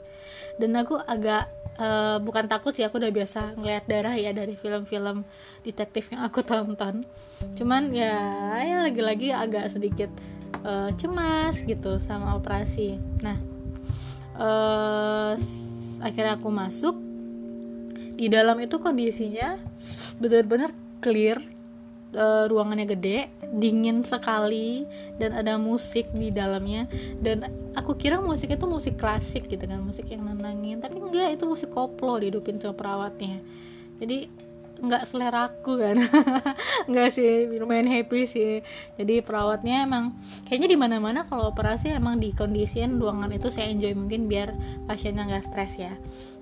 Dan 0.61 0.77
aku 0.77 1.01
agak 1.01 1.49
uh, 1.81 2.21
bukan 2.21 2.45
takut 2.49 2.77
sih 2.77 2.85
aku 2.85 3.01
udah 3.01 3.09
biasa 3.09 3.57
ngeliat 3.57 3.85
darah 3.89 4.13
ya 4.13 4.37
dari 4.37 4.53
film-film 4.55 5.25
detektif 5.65 6.13
yang 6.13 6.23
aku 6.29 6.45
tonton. 6.45 7.09
Cuman 7.57 7.91
ya 7.97 8.15
ya 8.61 8.85
lagi-lagi 8.85 9.33
agak 9.33 9.73
sedikit 9.73 10.13
uh, 10.69 10.93
cemas 10.95 11.65
gitu 11.65 11.97
sama 11.99 12.37
operasi. 12.37 13.01
Nah 13.25 13.39
uh, 14.37 15.33
akhirnya 16.05 16.37
aku 16.37 16.53
masuk. 16.53 16.97
Di 18.13 18.31
dalam 18.31 18.61
itu 18.63 18.79
kondisinya 18.79 19.59
benar-benar 20.23 20.71
clear 21.03 21.43
uh, 22.17 22.45
ruangannya 22.49 22.87
gede, 22.89 23.29
dingin 23.53 24.05
sekali 24.05 24.89
dan 25.21 25.37
ada 25.37 25.57
musik 25.61 26.09
di 26.13 26.33
dalamnya. 26.33 26.89
Dan 27.21 27.49
aku 27.77 27.97
kira 27.97 28.21
musik 28.21 28.53
itu 28.53 28.65
musik 28.69 28.97
klasik 28.97 29.49
gitu 29.49 29.65
kan, 29.65 29.81
musik 29.81 30.09
yang 30.09 30.25
nenangin, 30.25 30.81
tapi 30.81 31.01
enggak 31.01 31.37
itu 31.37 31.45
musik 31.45 31.73
koplo 31.73 32.21
dihidupin 32.21 32.61
sama 32.61 32.77
perawatnya. 32.77 33.41
Jadi 34.03 34.43
nggak 34.83 35.07
selera 35.07 35.47
aku 35.47 35.79
kan. 35.79 35.95
Nggak 36.91 37.09
sih 37.15 37.47
lumayan 37.55 37.87
happy 37.87 38.27
sih. 38.27 38.53
Jadi 38.99 39.23
perawatnya 39.23 39.87
emang 39.87 40.19
kayaknya 40.43 40.75
di 40.75 40.79
mana 40.79 40.99
mana 40.99 41.23
kalau 41.23 41.55
operasi 41.55 41.95
emang 41.95 42.19
dikondisiin 42.19 42.99
ruangan 42.99 43.31
itu 43.31 43.55
saya 43.55 43.71
enjoy 43.71 43.95
mungkin 43.95 44.27
biar 44.27 44.59
pasiennya 44.91 45.31
nggak 45.31 45.47
stres 45.47 45.79
ya. 45.79 45.95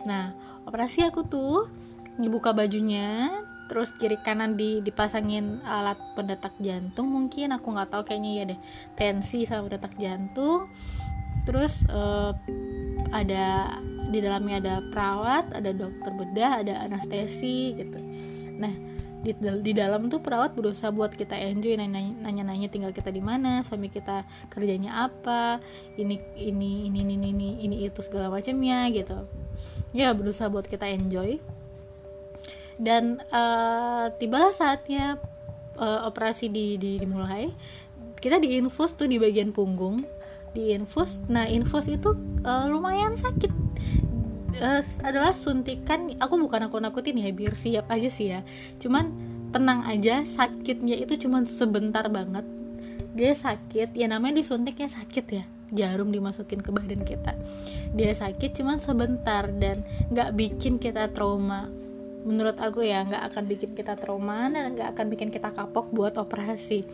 Nah 0.08 0.32
operasi 0.64 1.04
aku 1.04 1.28
tuh 1.28 1.68
dibuka 2.16 2.56
bajunya 2.56 3.28
terus 3.70 3.94
kiri 3.94 4.18
kanan 4.26 4.58
di 4.58 4.82
dipasangin 4.82 5.62
alat 5.62 5.94
pendetak 6.18 6.50
jantung 6.58 7.06
mungkin 7.06 7.54
aku 7.54 7.70
nggak 7.70 7.94
tahu 7.94 8.02
kayaknya 8.02 8.30
ya 8.34 8.44
deh. 8.50 8.60
Tensi 8.98 9.46
sama 9.46 9.70
pendetak 9.70 9.94
jantung. 9.94 10.66
Terus 11.46 11.86
uh, 11.86 12.34
ada 13.14 13.78
di 14.10 14.18
dalamnya 14.18 14.58
ada 14.58 14.74
perawat 14.90 15.54
ada 15.54 15.70
dokter 15.70 16.10
bedah 16.10 16.66
ada 16.66 16.82
anestesi 16.82 17.78
gitu. 17.78 18.02
Nah 18.58 18.74
di, 19.20 19.36
di 19.38 19.72
dalam 19.76 20.08
tuh 20.10 20.18
perawat 20.18 20.56
berusaha 20.56 20.90
buat 20.90 21.12
kita 21.12 21.36
enjoy 21.36 21.76
nanya-nanya 21.78 22.72
tinggal 22.72 22.90
kita 22.90 23.12
di 23.12 23.20
mana 23.20 23.60
suami 23.60 23.92
kita 23.92 24.24
kerjanya 24.48 25.06
apa 25.06 25.60
ini 26.00 26.16
ini 26.40 26.88
ini 26.88 27.04
ini 27.04 27.14
ini 27.20 27.48
ini 27.62 27.76
itu 27.86 28.02
segala 28.02 28.34
macamnya 28.34 28.90
gitu. 28.90 29.30
Ya 29.94 30.10
berusaha 30.10 30.50
buat 30.50 30.66
kita 30.66 30.90
enjoy 30.90 31.38
dan 32.80 33.20
uh, 33.28 34.08
tibalah 34.16 34.56
saatnya 34.56 35.20
uh, 35.76 36.08
operasi 36.08 36.48
di, 36.48 36.80
di 36.80 36.96
dimulai. 36.96 37.52
Kita 38.16 38.40
diinfus 38.40 38.96
tuh 38.96 39.06
di 39.06 39.20
bagian 39.20 39.52
punggung. 39.52 40.00
Diinfus 40.56 41.22
nah 41.28 41.44
infus 41.46 41.86
itu 41.92 42.16
uh, 42.42 42.66
lumayan 42.72 43.14
sakit. 43.14 43.52
Uh, 44.60 44.82
adalah 45.06 45.30
suntikan 45.30 46.10
aku 46.18 46.34
bukan 46.42 46.66
aku 46.66 46.82
nakutin 46.82 47.14
ya 47.20 47.30
biar 47.30 47.52
siap 47.52 47.86
aja 47.92 48.08
sih 48.08 48.32
ya. 48.32 48.40
Cuman 48.80 49.12
tenang 49.52 49.84
aja 49.84 50.24
sakitnya 50.24 50.96
itu 50.96 51.20
cuman 51.28 51.44
sebentar 51.44 52.08
banget. 52.08 52.48
Dia 53.12 53.36
sakit 53.36 53.92
ya 53.92 54.08
namanya 54.08 54.40
disuntiknya 54.40 54.88
sakit 54.88 55.26
ya. 55.28 55.44
Jarum 55.70 56.10
dimasukin 56.10 56.64
ke 56.64 56.74
badan 56.74 57.06
kita. 57.06 57.36
Dia 57.94 58.10
sakit 58.10 58.58
cuman 58.58 58.82
sebentar 58.82 59.46
dan 59.54 59.86
nggak 60.10 60.34
bikin 60.34 60.82
kita 60.82 61.06
trauma 61.14 61.70
menurut 62.20 62.56
aku 62.60 62.84
ya 62.84 63.00
nggak 63.04 63.32
akan 63.32 63.44
bikin 63.48 63.72
kita 63.72 63.96
trauma 63.96 64.52
dan 64.52 64.76
nggak 64.76 64.92
akan 64.96 65.06
bikin 65.08 65.32
kita 65.32 65.48
kapok 65.52 65.88
buat 65.92 66.20
operasi. 66.20 66.84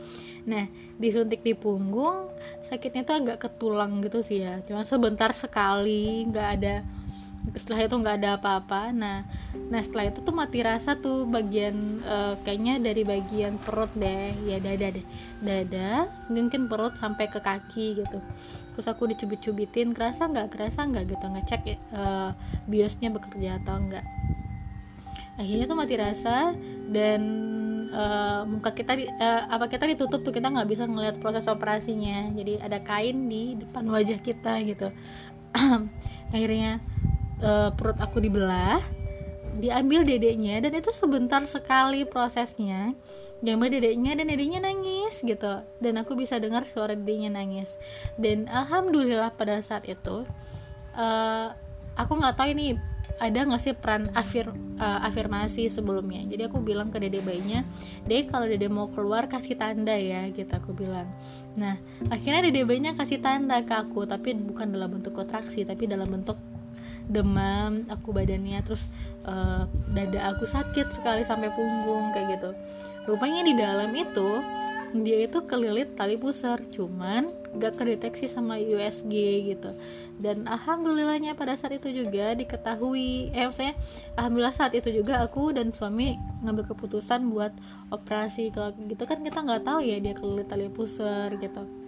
Nah 0.46 0.70
disuntik 0.96 1.42
di 1.42 1.52
punggung 1.58 2.30
sakitnya 2.70 3.02
tuh 3.02 3.16
agak 3.18 3.38
ketulang 3.42 3.98
gitu 4.02 4.22
sih 4.22 4.46
ya. 4.46 4.62
Cuma 4.62 4.86
sebentar 4.86 5.34
sekali 5.34 6.22
nggak 6.30 6.48
ada 6.60 6.74
setelah 7.54 7.86
itu 7.86 7.94
nggak 7.98 8.16
ada 8.22 8.30
apa-apa. 8.38 8.94
Nah 8.94 9.26
nah 9.66 9.80
setelah 9.82 10.14
itu 10.14 10.22
tuh 10.22 10.34
mati 10.34 10.62
rasa 10.62 10.94
tuh 10.94 11.26
bagian 11.26 12.02
uh, 12.06 12.38
kayaknya 12.46 12.78
dari 12.78 13.02
bagian 13.02 13.58
perut 13.58 13.90
deh. 13.98 14.30
Ya 14.46 14.62
dada 14.62 14.94
deh. 14.94 15.06
Dada 15.42 16.06
mungkin 16.30 16.70
perut 16.70 16.94
sampai 16.94 17.26
ke 17.26 17.42
kaki 17.42 17.98
gitu. 17.98 18.18
Terus 18.78 18.86
aku 18.86 19.10
dicubit-cubitin 19.10 19.90
kerasa 19.90 20.30
nggak 20.30 20.54
kerasa 20.54 20.86
nggak 20.86 21.18
gitu. 21.18 21.26
Ngecek 21.26 21.62
uh, 21.98 22.30
biosnya 22.70 23.10
bekerja 23.10 23.58
atau 23.58 23.74
enggak 23.74 24.06
akhirnya 25.36 25.64
tuh 25.68 25.78
mati 25.78 25.94
rasa 26.00 26.56
dan 26.88 27.20
uh, 27.92 28.42
muka 28.48 28.72
kita 28.72 28.92
di, 28.96 29.04
uh, 29.08 29.42
apa 29.50 29.68
kita 29.70 29.84
ditutup 29.86 30.24
tuh 30.24 30.32
kita 30.34 30.50
nggak 30.50 30.68
bisa 30.68 30.84
ngelihat 30.88 31.16
proses 31.20 31.46
operasinya. 31.46 32.32
Jadi 32.34 32.60
ada 32.60 32.78
kain 32.82 33.28
di 33.28 33.56
depan 33.58 33.86
wajah 33.88 34.18
kita 34.20 34.60
gitu. 34.64 34.88
Akhirnya 36.34 36.82
uh, 37.40 37.70
perut 37.74 37.98
aku 38.00 38.20
dibelah 38.20 38.80
diambil 39.56 40.04
dedeknya 40.04 40.60
dan 40.60 40.76
itu 40.76 40.92
sebentar 40.92 41.40
sekali 41.48 42.04
prosesnya 42.04 42.92
diambil 43.40 43.80
dedeknya 43.80 44.12
dan 44.12 44.28
dedeknya 44.28 44.60
nangis 44.60 45.24
gitu. 45.24 45.64
Dan 45.80 45.96
aku 46.00 46.12
bisa 46.16 46.36
dengar 46.36 46.68
suara 46.68 46.92
dedeknya 46.92 47.32
nangis. 47.32 47.80
Dan 48.20 48.48
alhamdulillah 48.52 49.32
pada 49.36 49.60
saat 49.64 49.88
itu 49.88 50.28
uh, 50.96 51.48
aku 51.96 52.12
nggak 52.20 52.36
tahu 52.36 52.48
ini 52.52 52.76
ada 53.16 53.48
nggak 53.48 53.62
sih 53.62 53.72
peran 53.72 54.12
afir 54.12 54.48
uh, 54.76 55.00
afirmasi 55.08 55.72
sebelumnya? 55.72 56.20
Jadi 56.28 56.46
aku 56.46 56.60
bilang 56.60 56.92
ke 56.92 57.00
dede 57.00 57.24
bayinya 57.24 57.64
dede 58.04 58.28
kalau 58.28 58.44
dede 58.44 58.68
mau 58.68 58.92
keluar 58.92 59.26
kasih 59.26 59.56
tanda 59.56 59.96
ya 59.96 60.28
gitu 60.30 60.52
aku 60.52 60.76
bilang. 60.76 61.08
Nah 61.56 61.80
akhirnya 62.12 62.44
dede 62.44 62.68
bayinya 62.68 62.92
kasih 62.92 63.24
tanda 63.24 63.64
ke 63.64 63.72
aku 63.72 64.04
tapi 64.04 64.36
bukan 64.36 64.72
dalam 64.72 65.00
bentuk 65.00 65.16
kontraksi 65.16 65.64
tapi 65.64 65.88
dalam 65.88 66.06
bentuk 66.12 66.36
demam 67.06 67.86
aku 67.86 68.10
badannya 68.10 68.58
terus 68.66 68.90
uh, 69.24 69.64
dada 69.94 70.34
aku 70.34 70.42
sakit 70.42 70.90
sekali 70.90 71.22
sampai 71.22 71.48
punggung 71.54 72.12
kayak 72.12 72.38
gitu. 72.38 72.50
Rupanya 73.06 73.46
di 73.46 73.54
dalam 73.54 73.94
itu 73.94 74.42
dia 74.92 75.26
itu 75.26 75.42
kelilit 75.48 75.96
tali 75.98 76.14
pusar 76.20 76.62
cuman 76.70 77.32
gak 77.56 77.80
kedeteksi 77.80 78.28
sama 78.28 78.60
USG 78.60 79.14
gitu. 79.48 79.70
Dan 80.20 80.44
alhamdulillahnya 80.44 81.34
pada 81.34 81.56
saat 81.56 81.78
itu 81.78 81.88
juga 81.90 82.36
diketahui 82.36 83.32
eh 83.32 83.44
maksudnya 83.48 83.74
alhamdulillah 84.20 84.54
saat 84.54 84.72
itu 84.76 84.92
juga 84.92 85.24
aku 85.24 85.56
dan 85.56 85.72
suami 85.72 86.20
ngambil 86.44 86.76
keputusan 86.76 87.26
buat 87.32 87.50
operasi 87.90 88.52
kalau 88.52 88.76
gitu. 88.86 89.02
Kan 89.08 89.24
kita 89.24 89.42
nggak 89.42 89.64
tahu 89.64 89.80
ya 89.82 89.96
dia 89.98 90.12
kelilit 90.12 90.46
tali 90.46 90.68
pusar 90.68 91.32
gitu 91.40 91.85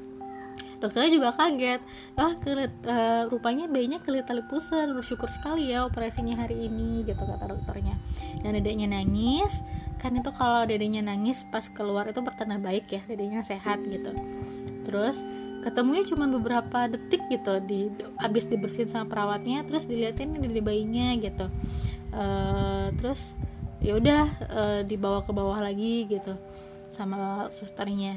dokternya 0.78 1.10
juga 1.10 1.28
kaget. 1.34 1.80
Ah 2.14 2.34
kelit 2.38 2.74
uh, 2.86 3.26
rupanya 3.30 3.66
bayinya 3.66 3.98
kelit 4.02 4.26
tali 4.26 4.42
pusar. 4.46 4.90
Bersyukur 4.90 5.28
sekali 5.30 5.70
ya 5.70 5.86
operasinya 5.86 6.38
hari 6.38 6.66
ini 6.70 7.02
gitu 7.06 7.18
kata 7.18 7.50
dokternya. 7.50 7.98
Dan 8.42 8.58
dedeknya 8.58 8.88
nangis. 8.90 9.62
Kan 9.98 10.14
itu 10.14 10.30
kalau 10.30 10.62
dedeknya 10.64 11.02
nangis 11.02 11.42
pas 11.50 11.66
keluar 11.74 12.06
itu 12.06 12.22
pertanda 12.22 12.56
baik 12.58 12.86
ya 12.90 13.02
dedeknya 13.06 13.42
sehat 13.42 13.82
gitu. 13.86 14.14
Terus 14.86 15.20
ketemunya 15.66 16.06
cuma 16.06 16.30
beberapa 16.30 16.86
detik 16.86 17.26
gitu. 17.28 17.58
Di 17.66 17.90
abis 18.22 18.46
dibersihin 18.46 18.88
sama 18.88 19.10
perawatnya 19.10 19.66
terus 19.66 19.90
diliatin 19.90 20.38
di 20.38 20.62
bayinya 20.62 21.12
gitu. 21.18 21.46
Uh, 22.08 22.88
terus 22.96 23.36
ya 23.78 23.94
udah 23.94 24.24
uh, 24.50 24.80
dibawa 24.82 25.22
ke 25.22 25.30
bawah 25.30 25.58
lagi 25.58 26.06
gitu 26.06 26.34
sama 26.88 27.50
susternya. 27.50 28.16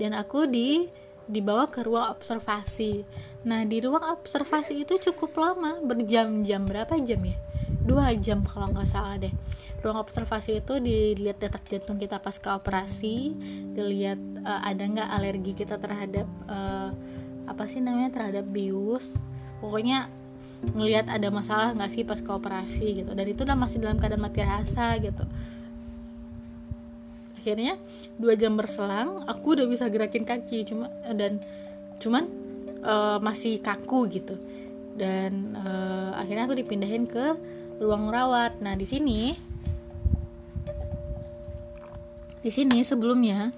Dan 0.00 0.16
aku 0.16 0.48
di 0.48 0.88
dibawa 1.28 1.68
ke 1.68 1.84
ruang 1.84 2.08
observasi. 2.10 3.04
Nah, 3.44 3.62
di 3.68 3.78
ruang 3.84 4.02
observasi 4.02 4.82
itu 4.82 4.96
cukup 4.98 5.36
lama, 5.36 5.78
berjam-jam 5.84 6.64
berapa 6.64 6.96
jam 7.04 7.20
ya? 7.22 7.36
Dua 7.84 8.12
jam 8.16 8.42
kalau 8.42 8.72
nggak 8.72 8.88
salah 8.88 9.20
deh. 9.20 9.32
Ruang 9.84 10.00
observasi 10.02 10.64
itu 10.64 10.80
dilihat 10.80 11.38
detak 11.38 11.62
jantung 11.68 12.00
kita 12.00 12.18
pas 12.18 12.34
ke 12.34 12.48
operasi, 12.50 13.36
dilihat 13.76 14.18
uh, 14.42 14.60
ada 14.64 14.82
nggak 14.82 15.08
alergi 15.08 15.52
kita 15.54 15.76
terhadap 15.76 16.26
uh, 16.48 16.90
apa 17.46 17.64
sih 17.68 17.84
namanya 17.84 18.10
terhadap 18.10 18.48
bius. 18.48 19.14
Pokoknya 19.60 20.08
ngelihat 20.74 21.06
ada 21.06 21.30
masalah 21.30 21.70
nggak 21.76 21.92
sih 21.92 22.02
pas 22.02 22.18
ke 22.18 22.30
operasi 22.32 23.04
gitu. 23.04 23.14
Dan 23.14 23.28
itu 23.30 23.46
masih 23.46 23.78
dalam 23.78 24.00
keadaan 24.00 24.24
mati 24.24 24.42
rasa 24.42 24.96
gitu 24.98 25.22
akhirnya 27.48 27.80
dua 28.20 28.36
jam 28.36 28.54
berselang 28.60 29.24
aku 29.24 29.56
udah 29.56 29.64
bisa 29.64 29.88
gerakin 29.88 30.28
kaki 30.28 30.68
cuma 30.68 30.92
dan 31.16 31.40
cuman 31.96 32.28
uh, 32.84 33.16
masih 33.24 33.58
kaku 33.64 34.04
gitu. 34.12 34.36
Dan 34.98 35.56
uh, 35.56 36.12
akhirnya 36.18 36.44
aku 36.44 36.58
dipindahin 36.58 37.08
ke 37.08 37.38
ruang 37.80 38.10
rawat. 38.12 38.58
Nah 38.60 38.76
di 38.76 38.84
sini 38.84 39.32
di 42.38 42.50
sini 42.52 42.84
sebelumnya 42.84 43.50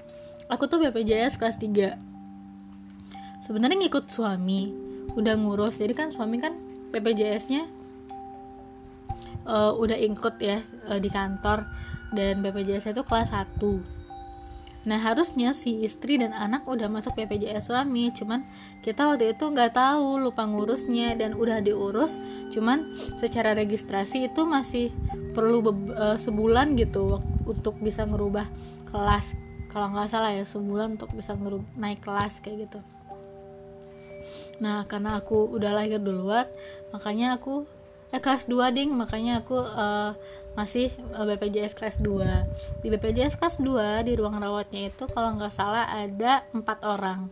aku 0.46 0.70
tuh 0.70 0.80
BPJS 0.80 1.36
kelas 1.36 1.58
3 1.58 3.44
sebenarnya 3.44 3.76
ngikut 3.82 4.06
suami 4.14 4.70
udah 5.18 5.34
ngurus. 5.34 5.82
Jadi 5.82 5.92
kan 5.98 6.14
suami 6.14 6.38
kan 6.38 6.54
BPJS-nya 6.94 7.66
uh, 9.46 9.72
udah 9.74 9.98
ikut 9.98 10.34
ya 10.38 10.62
uh, 10.90 10.98
di 11.02 11.10
kantor 11.10 11.66
dan 12.14 12.42
BPJS 12.42 12.90
itu 12.90 13.02
kelas 13.06 13.30
1 13.34 14.00
Nah 14.80 14.96
harusnya 14.96 15.52
si 15.52 15.84
istri 15.84 16.16
dan 16.16 16.32
anak 16.32 16.64
udah 16.64 16.88
masuk 16.88 17.12
BPJS 17.12 17.68
suami 17.68 18.08
Cuman 18.16 18.48
kita 18.80 19.12
waktu 19.12 19.36
itu 19.36 19.44
nggak 19.44 19.76
tahu 19.76 20.24
lupa 20.24 20.48
ngurusnya 20.48 21.20
dan 21.20 21.36
udah 21.36 21.60
diurus 21.60 22.16
Cuman 22.48 22.88
secara 23.20 23.52
registrasi 23.52 24.32
itu 24.32 24.48
masih 24.48 24.88
perlu 25.36 25.60
uh, 25.92 26.16
sebulan 26.16 26.80
gitu 26.80 27.20
Untuk 27.44 27.76
bisa 27.84 28.08
ngerubah 28.08 28.48
kelas. 28.88 29.36
Kalau 29.68 29.92
nggak 29.92 30.08
salah 30.08 30.32
ya 30.32 30.48
sebulan 30.48 30.96
untuk 30.96 31.12
bisa 31.12 31.36
naik 31.76 32.00
kelas 32.00 32.40
kayak 32.40 32.66
gitu. 32.66 32.80
Nah 34.64 34.88
karena 34.88 35.20
aku 35.20 35.44
udah 35.60 35.76
lahir 35.76 36.00
duluan 36.00 36.48
Makanya 36.96 37.36
aku 37.36 37.68
eh 38.10 38.20
kelas 38.20 38.46
2 38.46 38.76
ding. 38.76 38.90
Makanya 38.94 39.42
aku 39.42 39.58
uh, 39.58 40.12
masih 40.58 40.90
uh, 41.14 41.24
eh, 41.24 41.36
BPJS 41.38 41.72
kelas 41.78 41.96
2 42.02 42.82
di 42.82 42.88
BPJS 42.90 43.38
kelas 43.38 43.62
2 43.62 44.06
di 44.06 44.12
ruang 44.18 44.36
rawatnya 44.36 44.90
itu 44.90 45.06
kalau 45.10 45.38
nggak 45.38 45.54
salah 45.54 45.86
ada 45.90 46.44
empat 46.50 46.82
orang. 46.82 47.30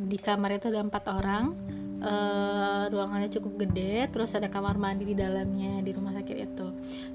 Di 0.00 0.16
kamar 0.16 0.56
itu 0.56 0.68
ada 0.68 0.80
empat 0.84 1.04
orang. 1.08 1.56
Uh, 2.00 2.88
ruangannya 2.88 3.28
cukup 3.28 3.60
gede 3.68 4.08
terus 4.08 4.32
ada 4.32 4.48
kamar 4.48 4.80
mandi 4.80 5.04
di 5.04 5.12
dalamnya 5.12 5.84
di 5.84 5.92
rumah 5.92 6.16
sakit 6.16 6.36
itu. 6.48 6.66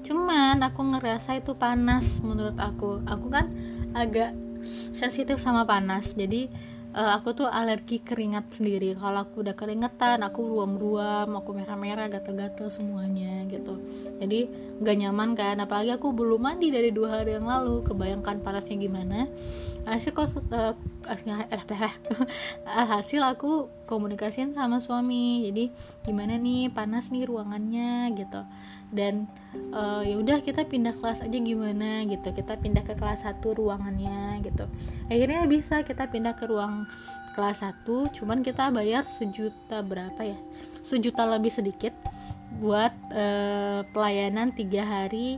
Cuman 0.06 0.62
aku 0.62 0.78
ngerasa 0.94 1.34
itu 1.38 1.58
panas 1.58 2.22
menurut 2.22 2.54
aku. 2.54 3.02
Aku 3.10 3.26
kan 3.26 3.50
agak 3.98 4.30
sensitif 4.94 5.38
sama 5.42 5.66
panas 5.66 6.14
jadi 6.14 6.50
uh, 6.96 7.12
aku 7.20 7.36
tuh 7.36 7.48
alergi 7.48 8.00
keringat 8.00 8.56
sendiri. 8.56 8.96
Kalau 8.96 9.28
aku 9.28 9.44
udah 9.44 9.52
keringetan 9.52 10.24
aku 10.24 10.48
ruam-ruam 10.48 11.28
aku 11.36 11.52
merah-merah 11.52 12.08
gatel-gatel 12.08 12.72
semuanya 12.72 13.44
gitu. 13.46 13.76
Jadi 14.16 14.48
nggak 14.80 14.96
nyaman 15.04 15.36
kan? 15.36 15.60
Apalagi 15.60 15.92
aku 15.92 16.16
belum 16.16 16.40
mandi 16.40 16.72
dari 16.72 16.90
dua 16.90 17.20
hari 17.20 17.36
yang 17.36 17.46
lalu. 17.46 17.84
Kebayangkan 17.84 18.40
panasnya 18.40 18.80
gimana? 18.80 19.28
Hasil 19.86 20.16
kok 20.16 20.32
uh, 20.50 20.74
hasil 22.66 23.22
aku 23.22 23.70
komunikasiin 23.86 24.52
sama 24.52 24.82
suami. 24.82 25.46
Jadi 25.48 25.70
gimana 26.04 26.36
nih? 26.36 26.68
Panas 26.74 27.08
nih 27.14 27.24
ruangannya 27.24 28.12
gitu. 28.18 28.42
Dan 28.92 29.30
uh, 29.72 30.02
ya 30.02 30.18
udah 30.18 30.42
kita 30.42 30.66
pindah 30.66 30.92
kelas 30.98 31.22
aja 31.22 31.38
gimana 31.38 32.04
gitu. 32.04 32.28
Kita 32.34 32.58
pindah 32.58 32.82
ke 32.82 32.98
kelas 32.98 33.24
1 33.24 33.40
ruangannya 33.40 34.42
gitu. 34.44 34.66
Akhirnya 35.08 35.46
bisa 35.46 35.86
kita 35.86 36.10
pindah 36.10 36.34
ke 36.34 36.50
ruang 36.50 36.84
kelas 37.38 37.62
1 37.62 37.86
cuman 38.16 38.42
kita 38.42 38.74
bayar 38.74 39.06
sejuta 39.06 39.80
berapa 39.80 40.20
ya? 40.20 40.38
Sejuta 40.82 41.22
lebih 41.24 41.54
sedikit 41.54 41.94
buat 42.56 42.92
uh, 43.12 43.84
pelayanan 43.92 44.54
tiga 44.56 44.82
hari 44.82 45.36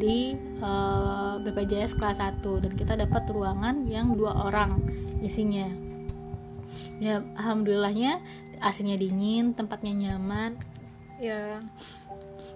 di 0.00 0.36
uh, 0.60 1.40
BPJS 1.40 1.96
kelas 1.96 2.20
1 2.20 2.40
dan 2.44 2.72
kita 2.76 2.94
dapat 2.96 3.28
ruangan 3.32 3.84
yang 3.88 4.16
dua 4.16 4.48
orang 4.48 4.80
isinya 5.20 5.89
ya 7.02 7.24
alhamdulillahnya 7.36 8.20
AC-nya 8.60 8.96
dingin 9.00 9.56
tempatnya 9.56 9.92
nyaman. 9.96 10.56
Ya. 11.20 11.60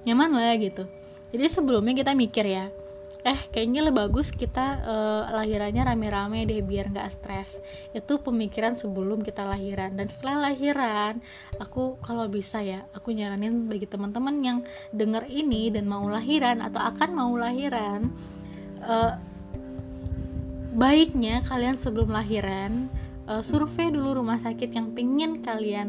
Nyaman 0.04 0.36
lah 0.36 0.56
gitu. 0.60 0.84
Jadi 1.32 1.46
sebelumnya 1.48 1.96
kita 1.96 2.12
mikir 2.12 2.46
ya 2.46 2.68
eh 3.24 3.40
kayaknya 3.48 3.88
lebih 3.88 4.04
bagus 4.04 4.28
kita 4.28 4.84
uh, 4.84 5.22
lahirannya 5.32 5.80
rame-rame 5.80 6.44
deh 6.44 6.60
biar 6.60 6.92
nggak 6.92 7.08
stres. 7.08 7.56
Itu 7.96 8.20
pemikiran 8.20 8.76
sebelum 8.76 9.24
kita 9.24 9.48
lahiran. 9.48 9.96
Dan 9.96 10.12
setelah 10.12 10.52
lahiran 10.52 11.24
aku 11.56 11.96
kalau 12.04 12.28
bisa 12.28 12.60
ya 12.60 12.84
aku 12.92 13.16
nyaranin 13.16 13.64
bagi 13.64 13.88
teman-teman 13.88 14.36
yang 14.44 14.58
denger 14.92 15.24
ini 15.32 15.72
dan 15.72 15.88
mau 15.88 16.04
lahiran 16.04 16.60
atau 16.60 16.84
akan 16.84 17.10
mau 17.16 17.32
lahiran 17.32 18.12
uh, 18.84 19.16
baiknya 20.76 21.40
kalian 21.48 21.80
sebelum 21.80 22.12
lahiran 22.12 22.92
uh, 23.28 23.42
survei 23.44 23.92
dulu 23.92 24.20
rumah 24.20 24.40
sakit 24.40 24.70
yang 24.72 24.92
pengen 24.92 25.40
kalian 25.40 25.88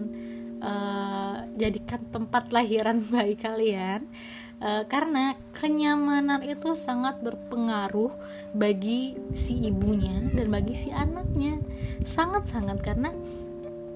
uh, 0.60 1.45
jadikan 1.56 2.02
tempat 2.12 2.52
lahiran 2.52 3.04
bayi 3.13 3.36
kalian. 3.36 4.08
Uh, 4.56 4.88
karena 4.88 5.36
kenyamanan 5.52 6.39
itu 6.39 6.80
sangat 6.80 7.19
berpengaruh 7.19 8.15
bagi 8.56 9.19
si 9.36 9.67
ibunya 9.67 10.15
dan 10.32 10.48
bagi 10.48 10.80
si 10.80 10.89
anaknya. 10.95 11.60
Sangat-sangat 12.08 12.80
karena 12.80 13.12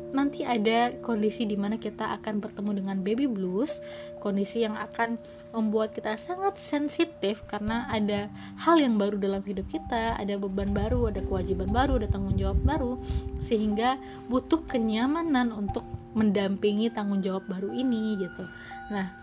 nanti 0.09 0.41
ada 0.45 0.93
kondisi 1.01 1.45
di 1.45 1.53
mana 1.53 1.77
kita 1.77 2.17
akan 2.19 2.41
bertemu 2.41 2.81
dengan 2.83 2.97
baby 3.01 3.29
blues, 3.29 3.81
kondisi 4.17 4.65
yang 4.65 4.73
akan 4.73 5.21
membuat 5.53 5.93
kita 5.93 6.17
sangat 6.17 6.57
sensitif 6.57 7.41
karena 7.45 7.85
ada 7.89 8.29
hal 8.61 8.77
yang 8.81 8.97
baru 8.97 9.17
dalam 9.21 9.41
hidup 9.45 9.65
kita, 9.69 10.17
ada 10.17 10.33
beban 10.37 10.73
baru, 10.73 11.09
ada 11.09 11.21
kewajiban 11.25 11.69
baru, 11.69 12.01
ada 12.01 12.07
tanggung 12.09 12.37
jawab 12.37 12.59
baru, 12.65 12.97
sehingga 13.41 13.97
butuh 14.27 14.65
kenyamanan 14.65 15.53
untuk 15.53 15.85
mendampingi 16.17 16.89
tanggung 16.89 17.21
jawab 17.21 17.45
baru 17.45 17.69
ini 17.69 18.17
gitu. 18.17 18.43
Nah, 18.89 19.13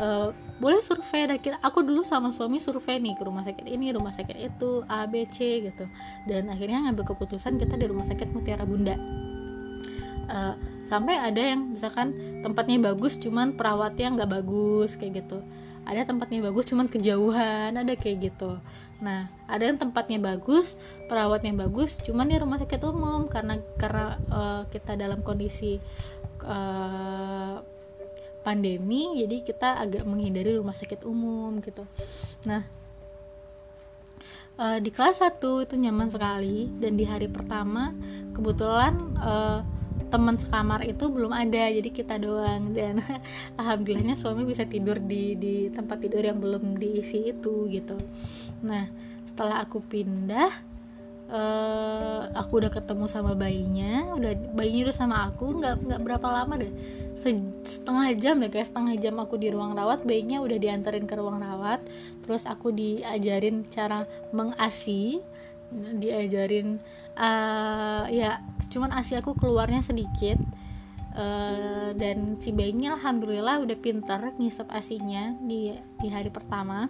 uh, 0.00 0.32
boleh 0.56 0.80
survei 0.80 1.28
dan 1.28 1.36
kita 1.36 1.56
aku 1.60 1.84
dulu 1.84 2.00
sama 2.00 2.32
suami 2.32 2.60
survei 2.60 2.96
nih 2.96 3.16
ke 3.16 3.22
rumah 3.24 3.44
sakit 3.44 3.66
ini 3.68 3.92
rumah 3.92 4.12
sakit 4.12 4.36
itu 4.36 4.84
A 4.88 5.04
B 5.08 5.24
C 5.28 5.64
gitu 5.64 5.88
dan 6.28 6.48
akhirnya 6.52 6.84
ngambil 6.88 7.16
keputusan 7.16 7.56
kita 7.60 7.76
di 7.80 7.86
rumah 7.88 8.04
sakit 8.04 8.32
Mutiara 8.32 8.64
Bunda 8.64 8.96
uh, 10.30 10.54
sampai 10.86 11.18
ada 11.18 11.42
yang 11.42 11.74
misalkan 11.74 12.14
tempatnya 12.40 12.78
bagus 12.78 13.18
cuman 13.18 13.58
perawatnya 13.58 14.14
nggak 14.14 14.30
bagus 14.30 14.94
kayak 14.94 15.26
gitu. 15.26 15.42
Ada 15.84 16.06
tempatnya 16.06 16.44
bagus 16.46 16.70
cuman 16.70 16.86
kejauhan 16.86 17.74
ada 17.74 17.92
kayak 17.98 18.30
gitu. 18.30 18.56
Nah 19.02 19.26
ada 19.50 19.66
yang 19.66 19.76
tempatnya 19.76 20.22
bagus 20.22 20.78
perawatnya 21.10 21.52
bagus 21.56 21.98
cuman 22.06 22.30
di 22.30 22.36
rumah 22.38 22.62
sakit 22.62 22.80
umum 22.86 23.26
karena 23.26 23.58
karena 23.74 24.16
uh, 24.30 24.62
kita 24.70 24.94
dalam 24.94 25.20
kondisi 25.26 25.82
uh, 26.46 27.58
pandemi 28.40 29.20
jadi 29.20 29.44
kita 29.44 29.82
agak 29.82 30.06
menghindari 30.08 30.56
rumah 30.56 30.72
sakit 30.72 31.02
umum 31.04 31.58
gitu. 31.60 31.84
Nah 32.46 32.62
di 34.60 34.92
kelas 34.92 35.24
1 35.24 35.40
itu 35.40 35.72
nyaman 35.80 36.12
sekali 36.12 36.68
dan 36.76 36.92
di 36.92 37.08
hari 37.08 37.32
pertama 37.32 37.96
kebetulan 38.36 38.92
uh, 39.16 39.64
teman 40.10 40.36
sekamar 40.36 40.82
itu 40.82 41.06
belum 41.08 41.30
ada 41.30 41.70
jadi 41.70 41.90
kita 41.90 42.18
doang. 42.18 42.74
Dan 42.74 43.00
alhamdulillahnya 43.60 44.18
suami 44.18 44.44
bisa 44.44 44.66
tidur 44.66 44.98
di 44.98 45.38
di 45.38 45.54
tempat 45.70 46.02
tidur 46.02 46.26
yang 46.26 46.42
belum 46.42 46.76
diisi 46.76 47.30
itu 47.30 47.70
gitu. 47.70 47.96
Nah 48.66 48.90
setelah 49.24 49.62
aku 49.62 49.78
pindah 49.80 50.50
uh, 51.30 52.20
aku 52.34 52.60
udah 52.60 52.70
ketemu 52.74 53.06
sama 53.06 53.38
bayinya 53.38 54.10
udah 54.18 54.34
bayinya 54.52 54.90
udah 54.90 54.96
sama 54.96 55.16
aku 55.30 55.62
nggak 55.62 55.74
nggak 55.86 56.00
berapa 56.02 56.26
lama 56.28 56.54
deh. 56.58 56.72
Setengah 57.64 58.10
jam 58.16 58.42
deh 58.42 58.50
kayak 58.50 58.68
setengah 58.72 58.96
jam 58.98 59.14
aku 59.22 59.38
di 59.38 59.52
ruang 59.52 59.76
rawat 59.78 60.02
bayinya 60.02 60.42
udah 60.42 60.58
diantarin 60.58 61.06
ke 61.06 61.14
ruang 61.14 61.40
rawat. 61.40 61.80
Terus 62.26 62.44
aku 62.50 62.74
diajarin 62.74 63.64
cara 63.70 64.04
mengasi 64.34 65.22
diajarin 65.72 66.82
uh, 67.14 68.04
ya 68.10 68.42
cuman 68.70 68.90
asi 68.94 69.14
aku 69.14 69.38
keluarnya 69.38 69.82
sedikit 69.86 70.38
uh, 71.14 71.90
dan 71.94 72.38
si 72.38 72.54
bayinya 72.54 72.94
alhamdulillah 72.98 73.62
udah 73.62 73.78
pintar 73.78 74.34
ngisep 74.38 74.66
asinya 74.70 75.34
di 75.42 75.74
di 75.98 76.08
hari 76.10 76.30
pertama. 76.30 76.86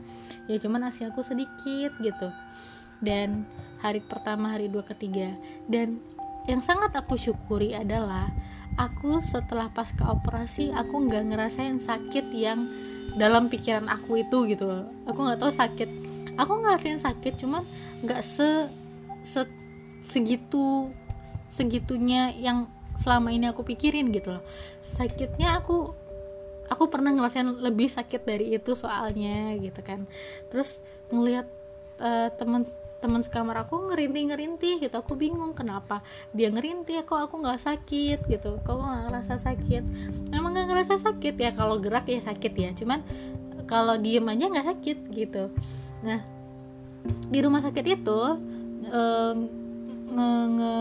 Ya 0.48 0.60
cuman 0.60 0.88
asi 0.88 1.06
aku 1.06 1.24
sedikit 1.24 1.92
gitu. 2.00 2.28
Dan 3.00 3.48
hari 3.80 4.04
pertama 4.04 4.52
hari 4.52 4.68
dua 4.68 4.84
ketiga. 4.84 5.32
Dan 5.64 6.00
yang 6.48 6.60
sangat 6.60 6.92
aku 6.96 7.16
syukuri 7.16 7.72
adalah 7.76 8.28
aku 8.76 9.20
setelah 9.20 9.68
pasca 9.72 10.08
operasi 10.08 10.72
aku 10.72 11.08
nggak 11.08 11.32
ngerasain 11.32 11.80
sakit 11.80 12.32
yang 12.32 12.68
dalam 13.16 13.48
pikiran 13.48 13.88
aku 13.88 14.20
itu 14.20 14.52
gitu. 14.52 14.68
Aku 15.08 15.18
nggak 15.24 15.40
tahu 15.40 15.52
sakit 15.52 16.09
aku 16.36 16.52
ngerasain 16.60 17.00
sakit 17.00 17.40
cuman 17.40 17.66
nggak 18.04 18.20
se, 18.22 18.68
se 19.24 19.42
segitu 20.06 20.90
segitunya 21.50 22.34
yang 22.34 22.70
selama 23.00 23.32
ini 23.32 23.48
aku 23.48 23.64
pikirin 23.64 24.12
gitu 24.12 24.36
loh. 24.36 24.44
Sakitnya 24.84 25.58
aku 25.58 25.90
aku 26.70 26.84
pernah 26.92 27.10
ngerasain 27.10 27.48
lebih 27.58 27.90
sakit 27.90 28.22
dari 28.22 28.54
itu 28.54 28.76
soalnya 28.76 29.56
gitu 29.58 29.80
kan. 29.80 30.04
Terus 30.52 30.78
ngelihat 31.10 31.48
uh, 31.98 32.28
teman 32.36 32.68
teman 33.00 33.24
sekamar 33.24 33.64
aku 33.64 33.90
ngerintih 33.90 34.30
ngerintih 34.30 34.72
gitu. 34.84 34.94
Aku 35.00 35.16
bingung 35.16 35.56
kenapa 35.56 36.04
dia 36.36 36.52
ngerintih 36.52 37.02
kok 37.08 37.18
aku 37.18 37.40
nggak 37.40 37.60
sakit 37.60 38.28
gitu. 38.28 38.60
Kok 38.62 38.76
nggak 38.76 39.02
ngerasa 39.08 39.34
sakit? 39.40 39.84
Emang 40.36 40.52
nggak 40.52 40.68
ngerasa 40.68 40.94
sakit? 41.00 41.34
Ya 41.40 41.50
kalau 41.56 41.80
gerak 41.80 42.04
ya 42.06 42.20
sakit 42.20 42.52
ya. 42.52 42.70
Cuman 42.76 43.00
kalau 43.64 43.96
diem 43.96 44.26
aja 44.28 44.44
nggak 44.50 44.66
sakit 44.66 44.98
gitu 45.14 45.48
nah 46.00 46.20
di 47.32 47.38
rumah 47.40 47.64
sakit 47.64 47.84
itu 47.86 48.20
uh, 48.92 49.32
nge, 50.10 50.30
nge, 50.56 50.74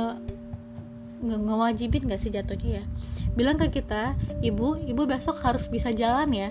nge 1.24 1.38
ngewajibin 1.48 2.04
gak 2.10 2.22
sih 2.22 2.32
jatuhnya 2.34 2.82
ya? 2.82 2.86
Bilang 3.38 3.56
ke 3.56 3.72
kita 3.72 4.18
ibu 4.44 4.76
ibu 4.80 5.02
besok 5.06 5.40
harus 5.46 5.70
bisa 5.70 5.94
jalan 5.94 6.34
ya. 6.34 6.50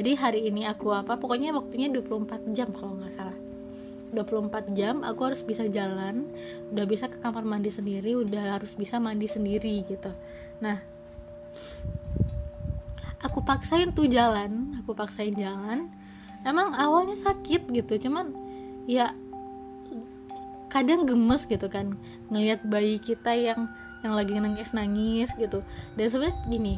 Jadi 0.00 0.10
hari 0.16 0.40
ini 0.48 0.64
aku 0.64 0.94
apa 0.96 1.20
pokoknya 1.20 1.52
waktunya 1.52 1.92
24 1.92 2.56
jam 2.56 2.72
kalau 2.72 2.96
nggak 2.96 3.12
salah. 3.12 3.36
24 4.10 4.74
jam 4.74 5.06
aku 5.06 5.20
harus 5.30 5.44
bisa 5.46 5.68
jalan 5.70 6.26
udah 6.74 6.82
bisa 6.88 7.06
ke 7.06 7.22
kamar 7.22 7.46
mandi 7.46 7.70
sendiri 7.70 8.18
udah 8.18 8.58
harus 8.58 8.74
bisa 8.74 8.98
mandi 8.98 9.28
sendiri 9.28 9.84
gitu. 9.86 10.10
Nah 10.64 10.80
aku 13.20 13.44
paksain 13.44 13.92
tuh 13.92 14.08
jalan 14.08 14.74
aku 14.80 14.96
paksain 14.96 15.36
jalan 15.36 15.92
emang 16.46 16.72
awalnya 16.76 17.16
sakit 17.18 17.68
gitu 17.72 18.08
cuman 18.08 18.32
ya 18.88 19.12
kadang 20.70 21.04
gemes 21.04 21.44
gitu 21.50 21.66
kan 21.66 21.98
ngelihat 22.30 22.62
bayi 22.70 23.02
kita 23.02 23.34
yang 23.34 23.66
yang 24.00 24.16
lagi 24.16 24.32
nangis 24.32 24.72
nangis 24.72 25.28
gitu. 25.36 25.60
Dan 25.98 26.06
sebenarnya 26.08 26.36
gini 26.48 26.74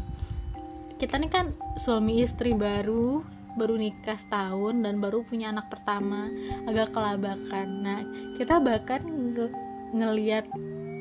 kita 0.98 1.18
nih 1.18 1.30
kan 1.30 1.46
suami 1.82 2.22
istri 2.22 2.54
baru 2.54 3.22
baru 3.52 3.76
nikah 3.76 4.16
setahun 4.16 4.80
dan 4.80 5.02
baru 5.02 5.26
punya 5.28 5.52
anak 5.52 5.68
pertama 5.68 6.32
agak 6.66 6.90
kelabakan. 6.94 7.68
Nah 7.84 8.00
kita 8.38 8.58
bahkan 8.58 9.04
nge 9.04 9.46
ngelihat 9.92 10.46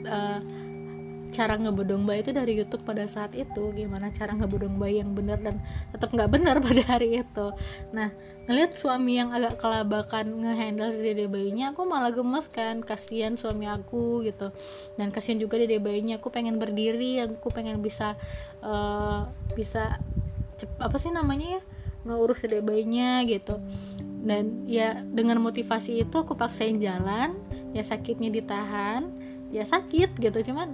uh, 0.06 0.40
cara 1.32 1.56
ngebodong 1.56 2.04
bayi 2.04 2.22
itu 2.22 2.36
dari 2.36 2.60
YouTube 2.60 2.84
pada 2.84 3.08
saat 3.08 3.32
itu. 3.34 3.72
Gimana 3.72 4.12
cara 4.12 4.36
ngebodong 4.36 4.76
bayi 4.76 5.00
yang 5.00 5.16
benar 5.16 5.40
dan 5.40 5.64
tetap 5.96 6.12
nggak 6.12 6.30
benar 6.30 6.60
pada 6.68 6.84
hari 6.86 7.24
itu. 7.24 7.48
Nah 7.96 8.12
ngeliat 8.46 8.76
suami 8.76 9.18
yang 9.18 9.32
agak 9.32 9.58
kelabakan 9.58 10.44
ngehandle 10.44 10.92
si 10.92 11.00
dede 11.02 11.26
bayinya 11.32 11.72
aku 11.72 11.88
malah 11.88 12.12
gemes 12.12 12.52
kan. 12.52 12.84
Kasihan 12.84 13.40
suami 13.40 13.66
aku 13.66 14.28
gitu. 14.28 14.52
Dan 15.00 15.10
kasihan 15.10 15.40
juga 15.40 15.56
dede 15.56 15.80
bayinya. 15.80 16.20
Aku 16.20 16.30
pengen 16.30 16.60
berdiri 16.60 17.24
aku 17.24 17.50
pengen 17.50 17.80
bisa 17.80 18.20
uh, 18.60 19.32
bisa 19.56 19.98
apa 20.78 20.98
sih 21.00 21.10
namanya 21.10 21.58
ya? 21.58 21.62
Ngurus 22.04 22.44
dede 22.44 22.60
bayinya 22.60 23.24
gitu. 23.24 23.58
Dan 24.22 24.70
ya 24.70 25.02
dengan 25.02 25.42
motivasi 25.42 26.04
itu 26.04 26.16
aku 26.20 26.36
paksain 26.36 26.78
jalan. 26.78 27.40
Ya 27.72 27.88
sakitnya 27.88 28.28
ditahan 28.28 29.21
ya 29.52 29.68
sakit 29.68 30.16
gitu 30.18 30.52
cuman 30.52 30.74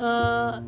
uh, 0.00 0.58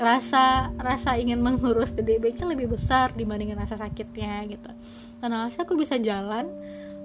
rasa 0.00 0.72
rasa 0.80 1.20
ingin 1.20 1.44
mengurus 1.44 1.92
TDB-nya 1.92 2.48
lebih 2.48 2.72
besar 2.72 3.12
dibandingin 3.12 3.60
rasa 3.60 3.76
sakitnya 3.76 4.48
gitu. 4.48 4.72
Karena 5.20 5.44
hasilnya 5.44 5.68
aku 5.68 5.76
bisa 5.76 6.00
jalan 6.00 6.48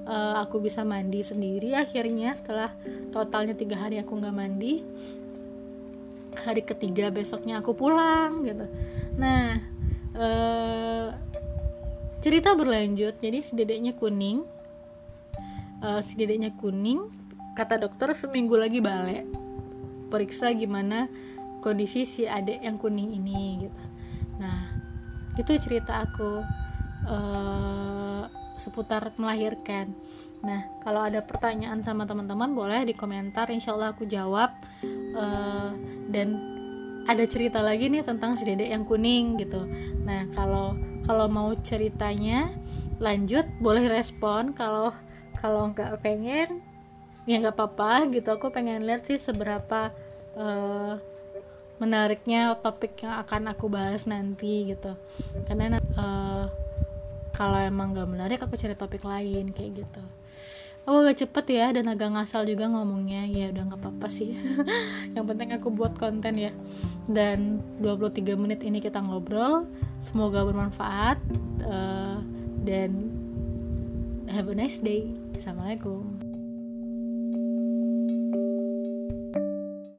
uh, 0.08 0.39
aku 0.39 0.63
bisa 0.63 0.88
mandi 0.88 1.19
sendiri 1.19 1.76
akhirnya 1.76 2.32
setelah 2.32 2.71
totalnya 3.12 3.52
tiga 3.52 3.76
hari 3.76 4.00
aku 4.00 4.15
nggak 4.15 4.36
mandi 4.36 4.80
hari 6.39 6.63
ketiga 6.63 7.12
besoknya 7.12 7.60
aku 7.60 7.76
pulang 7.76 8.48
gitu. 8.48 8.65
Nah 9.19 9.60
uh, 10.15 11.08
cerita 12.24 12.56
berlanjut. 12.56 13.19
Jadi 13.19 13.38
si 13.43 13.52
dedeknya 13.60 13.91
kuning 13.91 14.39
uh, 15.84 16.00
si 16.00 16.15
dedeknya 16.15 16.56
kuning 16.56 17.25
kata 17.56 17.80
dokter 17.80 18.12
seminggu 18.13 18.60
lagi 18.60 18.84
balik. 18.84 19.26
Periksa 20.12 20.52
gimana 20.54 21.08
kondisi 21.63 22.06
si 22.06 22.28
adik 22.28 22.62
yang 22.62 22.78
kuning 22.78 23.15
ini 23.15 23.65
gitu. 23.65 23.84
Nah 24.38 24.76
itu 25.39 25.52
cerita 25.58 26.04
aku 26.04 26.44
uh, 27.10 28.24
seputar 28.60 29.15
melahirkan. 29.18 29.96
Nah 30.44 30.68
kalau 30.84 31.02
ada 31.02 31.24
pertanyaan 31.24 31.82
sama 31.82 32.04
teman-teman 32.04 32.52
boleh 32.52 32.84
di 32.86 32.94
komentar. 32.94 33.48
Insya 33.50 33.74
Allah 33.74 33.96
aku 33.96 34.04
jawab. 34.06 34.52
Uh, 35.15 35.72
dan 36.12 36.36
ada 37.08 37.24
cerita 37.24 37.63
lagi 37.63 37.88
nih 37.88 38.04
tentang 38.04 38.36
si 38.36 38.44
dedek 38.44 38.68
yang 38.68 38.84
kuning 38.84 39.39
gitu. 39.39 39.63
Nah 40.04 40.28
kalau 40.36 40.76
kalau 41.08 41.30
mau 41.32 41.50
ceritanya 41.63 42.52
lanjut 43.00 43.48
boleh 43.63 43.88
respon. 43.88 44.52
Kalau 44.54 44.91
kalau 45.39 45.70
nggak 45.72 46.02
pengen 46.02 46.64
ya 47.26 47.42
nggak 47.42 47.58
apa-apa 47.58 48.10
gitu. 48.14 48.30
Aku 48.34 48.54
pengen 48.54 48.86
lihat 48.86 49.06
sih 49.06 49.18
seberapa 49.18 49.94
uh, 50.38 50.98
menariknya 51.76 52.56
topik 52.64 53.04
yang 53.04 53.20
akan 53.20 53.52
aku 53.52 53.68
bahas 53.68 54.08
nanti 54.08 54.72
gitu. 54.72 54.96
Karena 55.50 55.82
uh, 56.00 56.48
kalau 57.36 57.60
emang 57.60 57.92
gak 57.92 58.08
menarik 58.08 58.40
aku 58.40 58.56
cari 58.56 58.80
topik 58.80 59.04
lain 59.04 59.52
kayak 59.52 59.84
gitu. 59.84 60.04
Aku 60.86 61.02
agak 61.02 61.26
cepet 61.26 61.46
ya 61.58 61.68
dan 61.74 61.90
agak 61.90 62.14
ngasal 62.14 62.46
juga 62.46 62.70
ngomongnya. 62.70 63.26
Ya 63.26 63.50
udah 63.50 63.74
nggak 63.74 63.82
apa-apa 63.82 64.08
sih. 64.08 64.38
Yang 65.18 65.26
penting 65.34 65.50
aku 65.58 65.74
buat 65.74 65.98
konten 65.98 66.38
ya. 66.38 66.54
Dan 67.10 67.60
23 67.82 68.38
menit 68.38 68.62
ini 68.62 68.80
kita 68.80 69.02
ngobrol. 69.02 69.66
Semoga 69.98 70.46
bermanfaat 70.46 71.18
uh, 71.66 72.22
dan 72.62 73.10
have 74.30 74.46
a 74.46 74.56
nice 74.56 74.78
day. 74.78 75.10
Assalamualaikum 75.34 76.25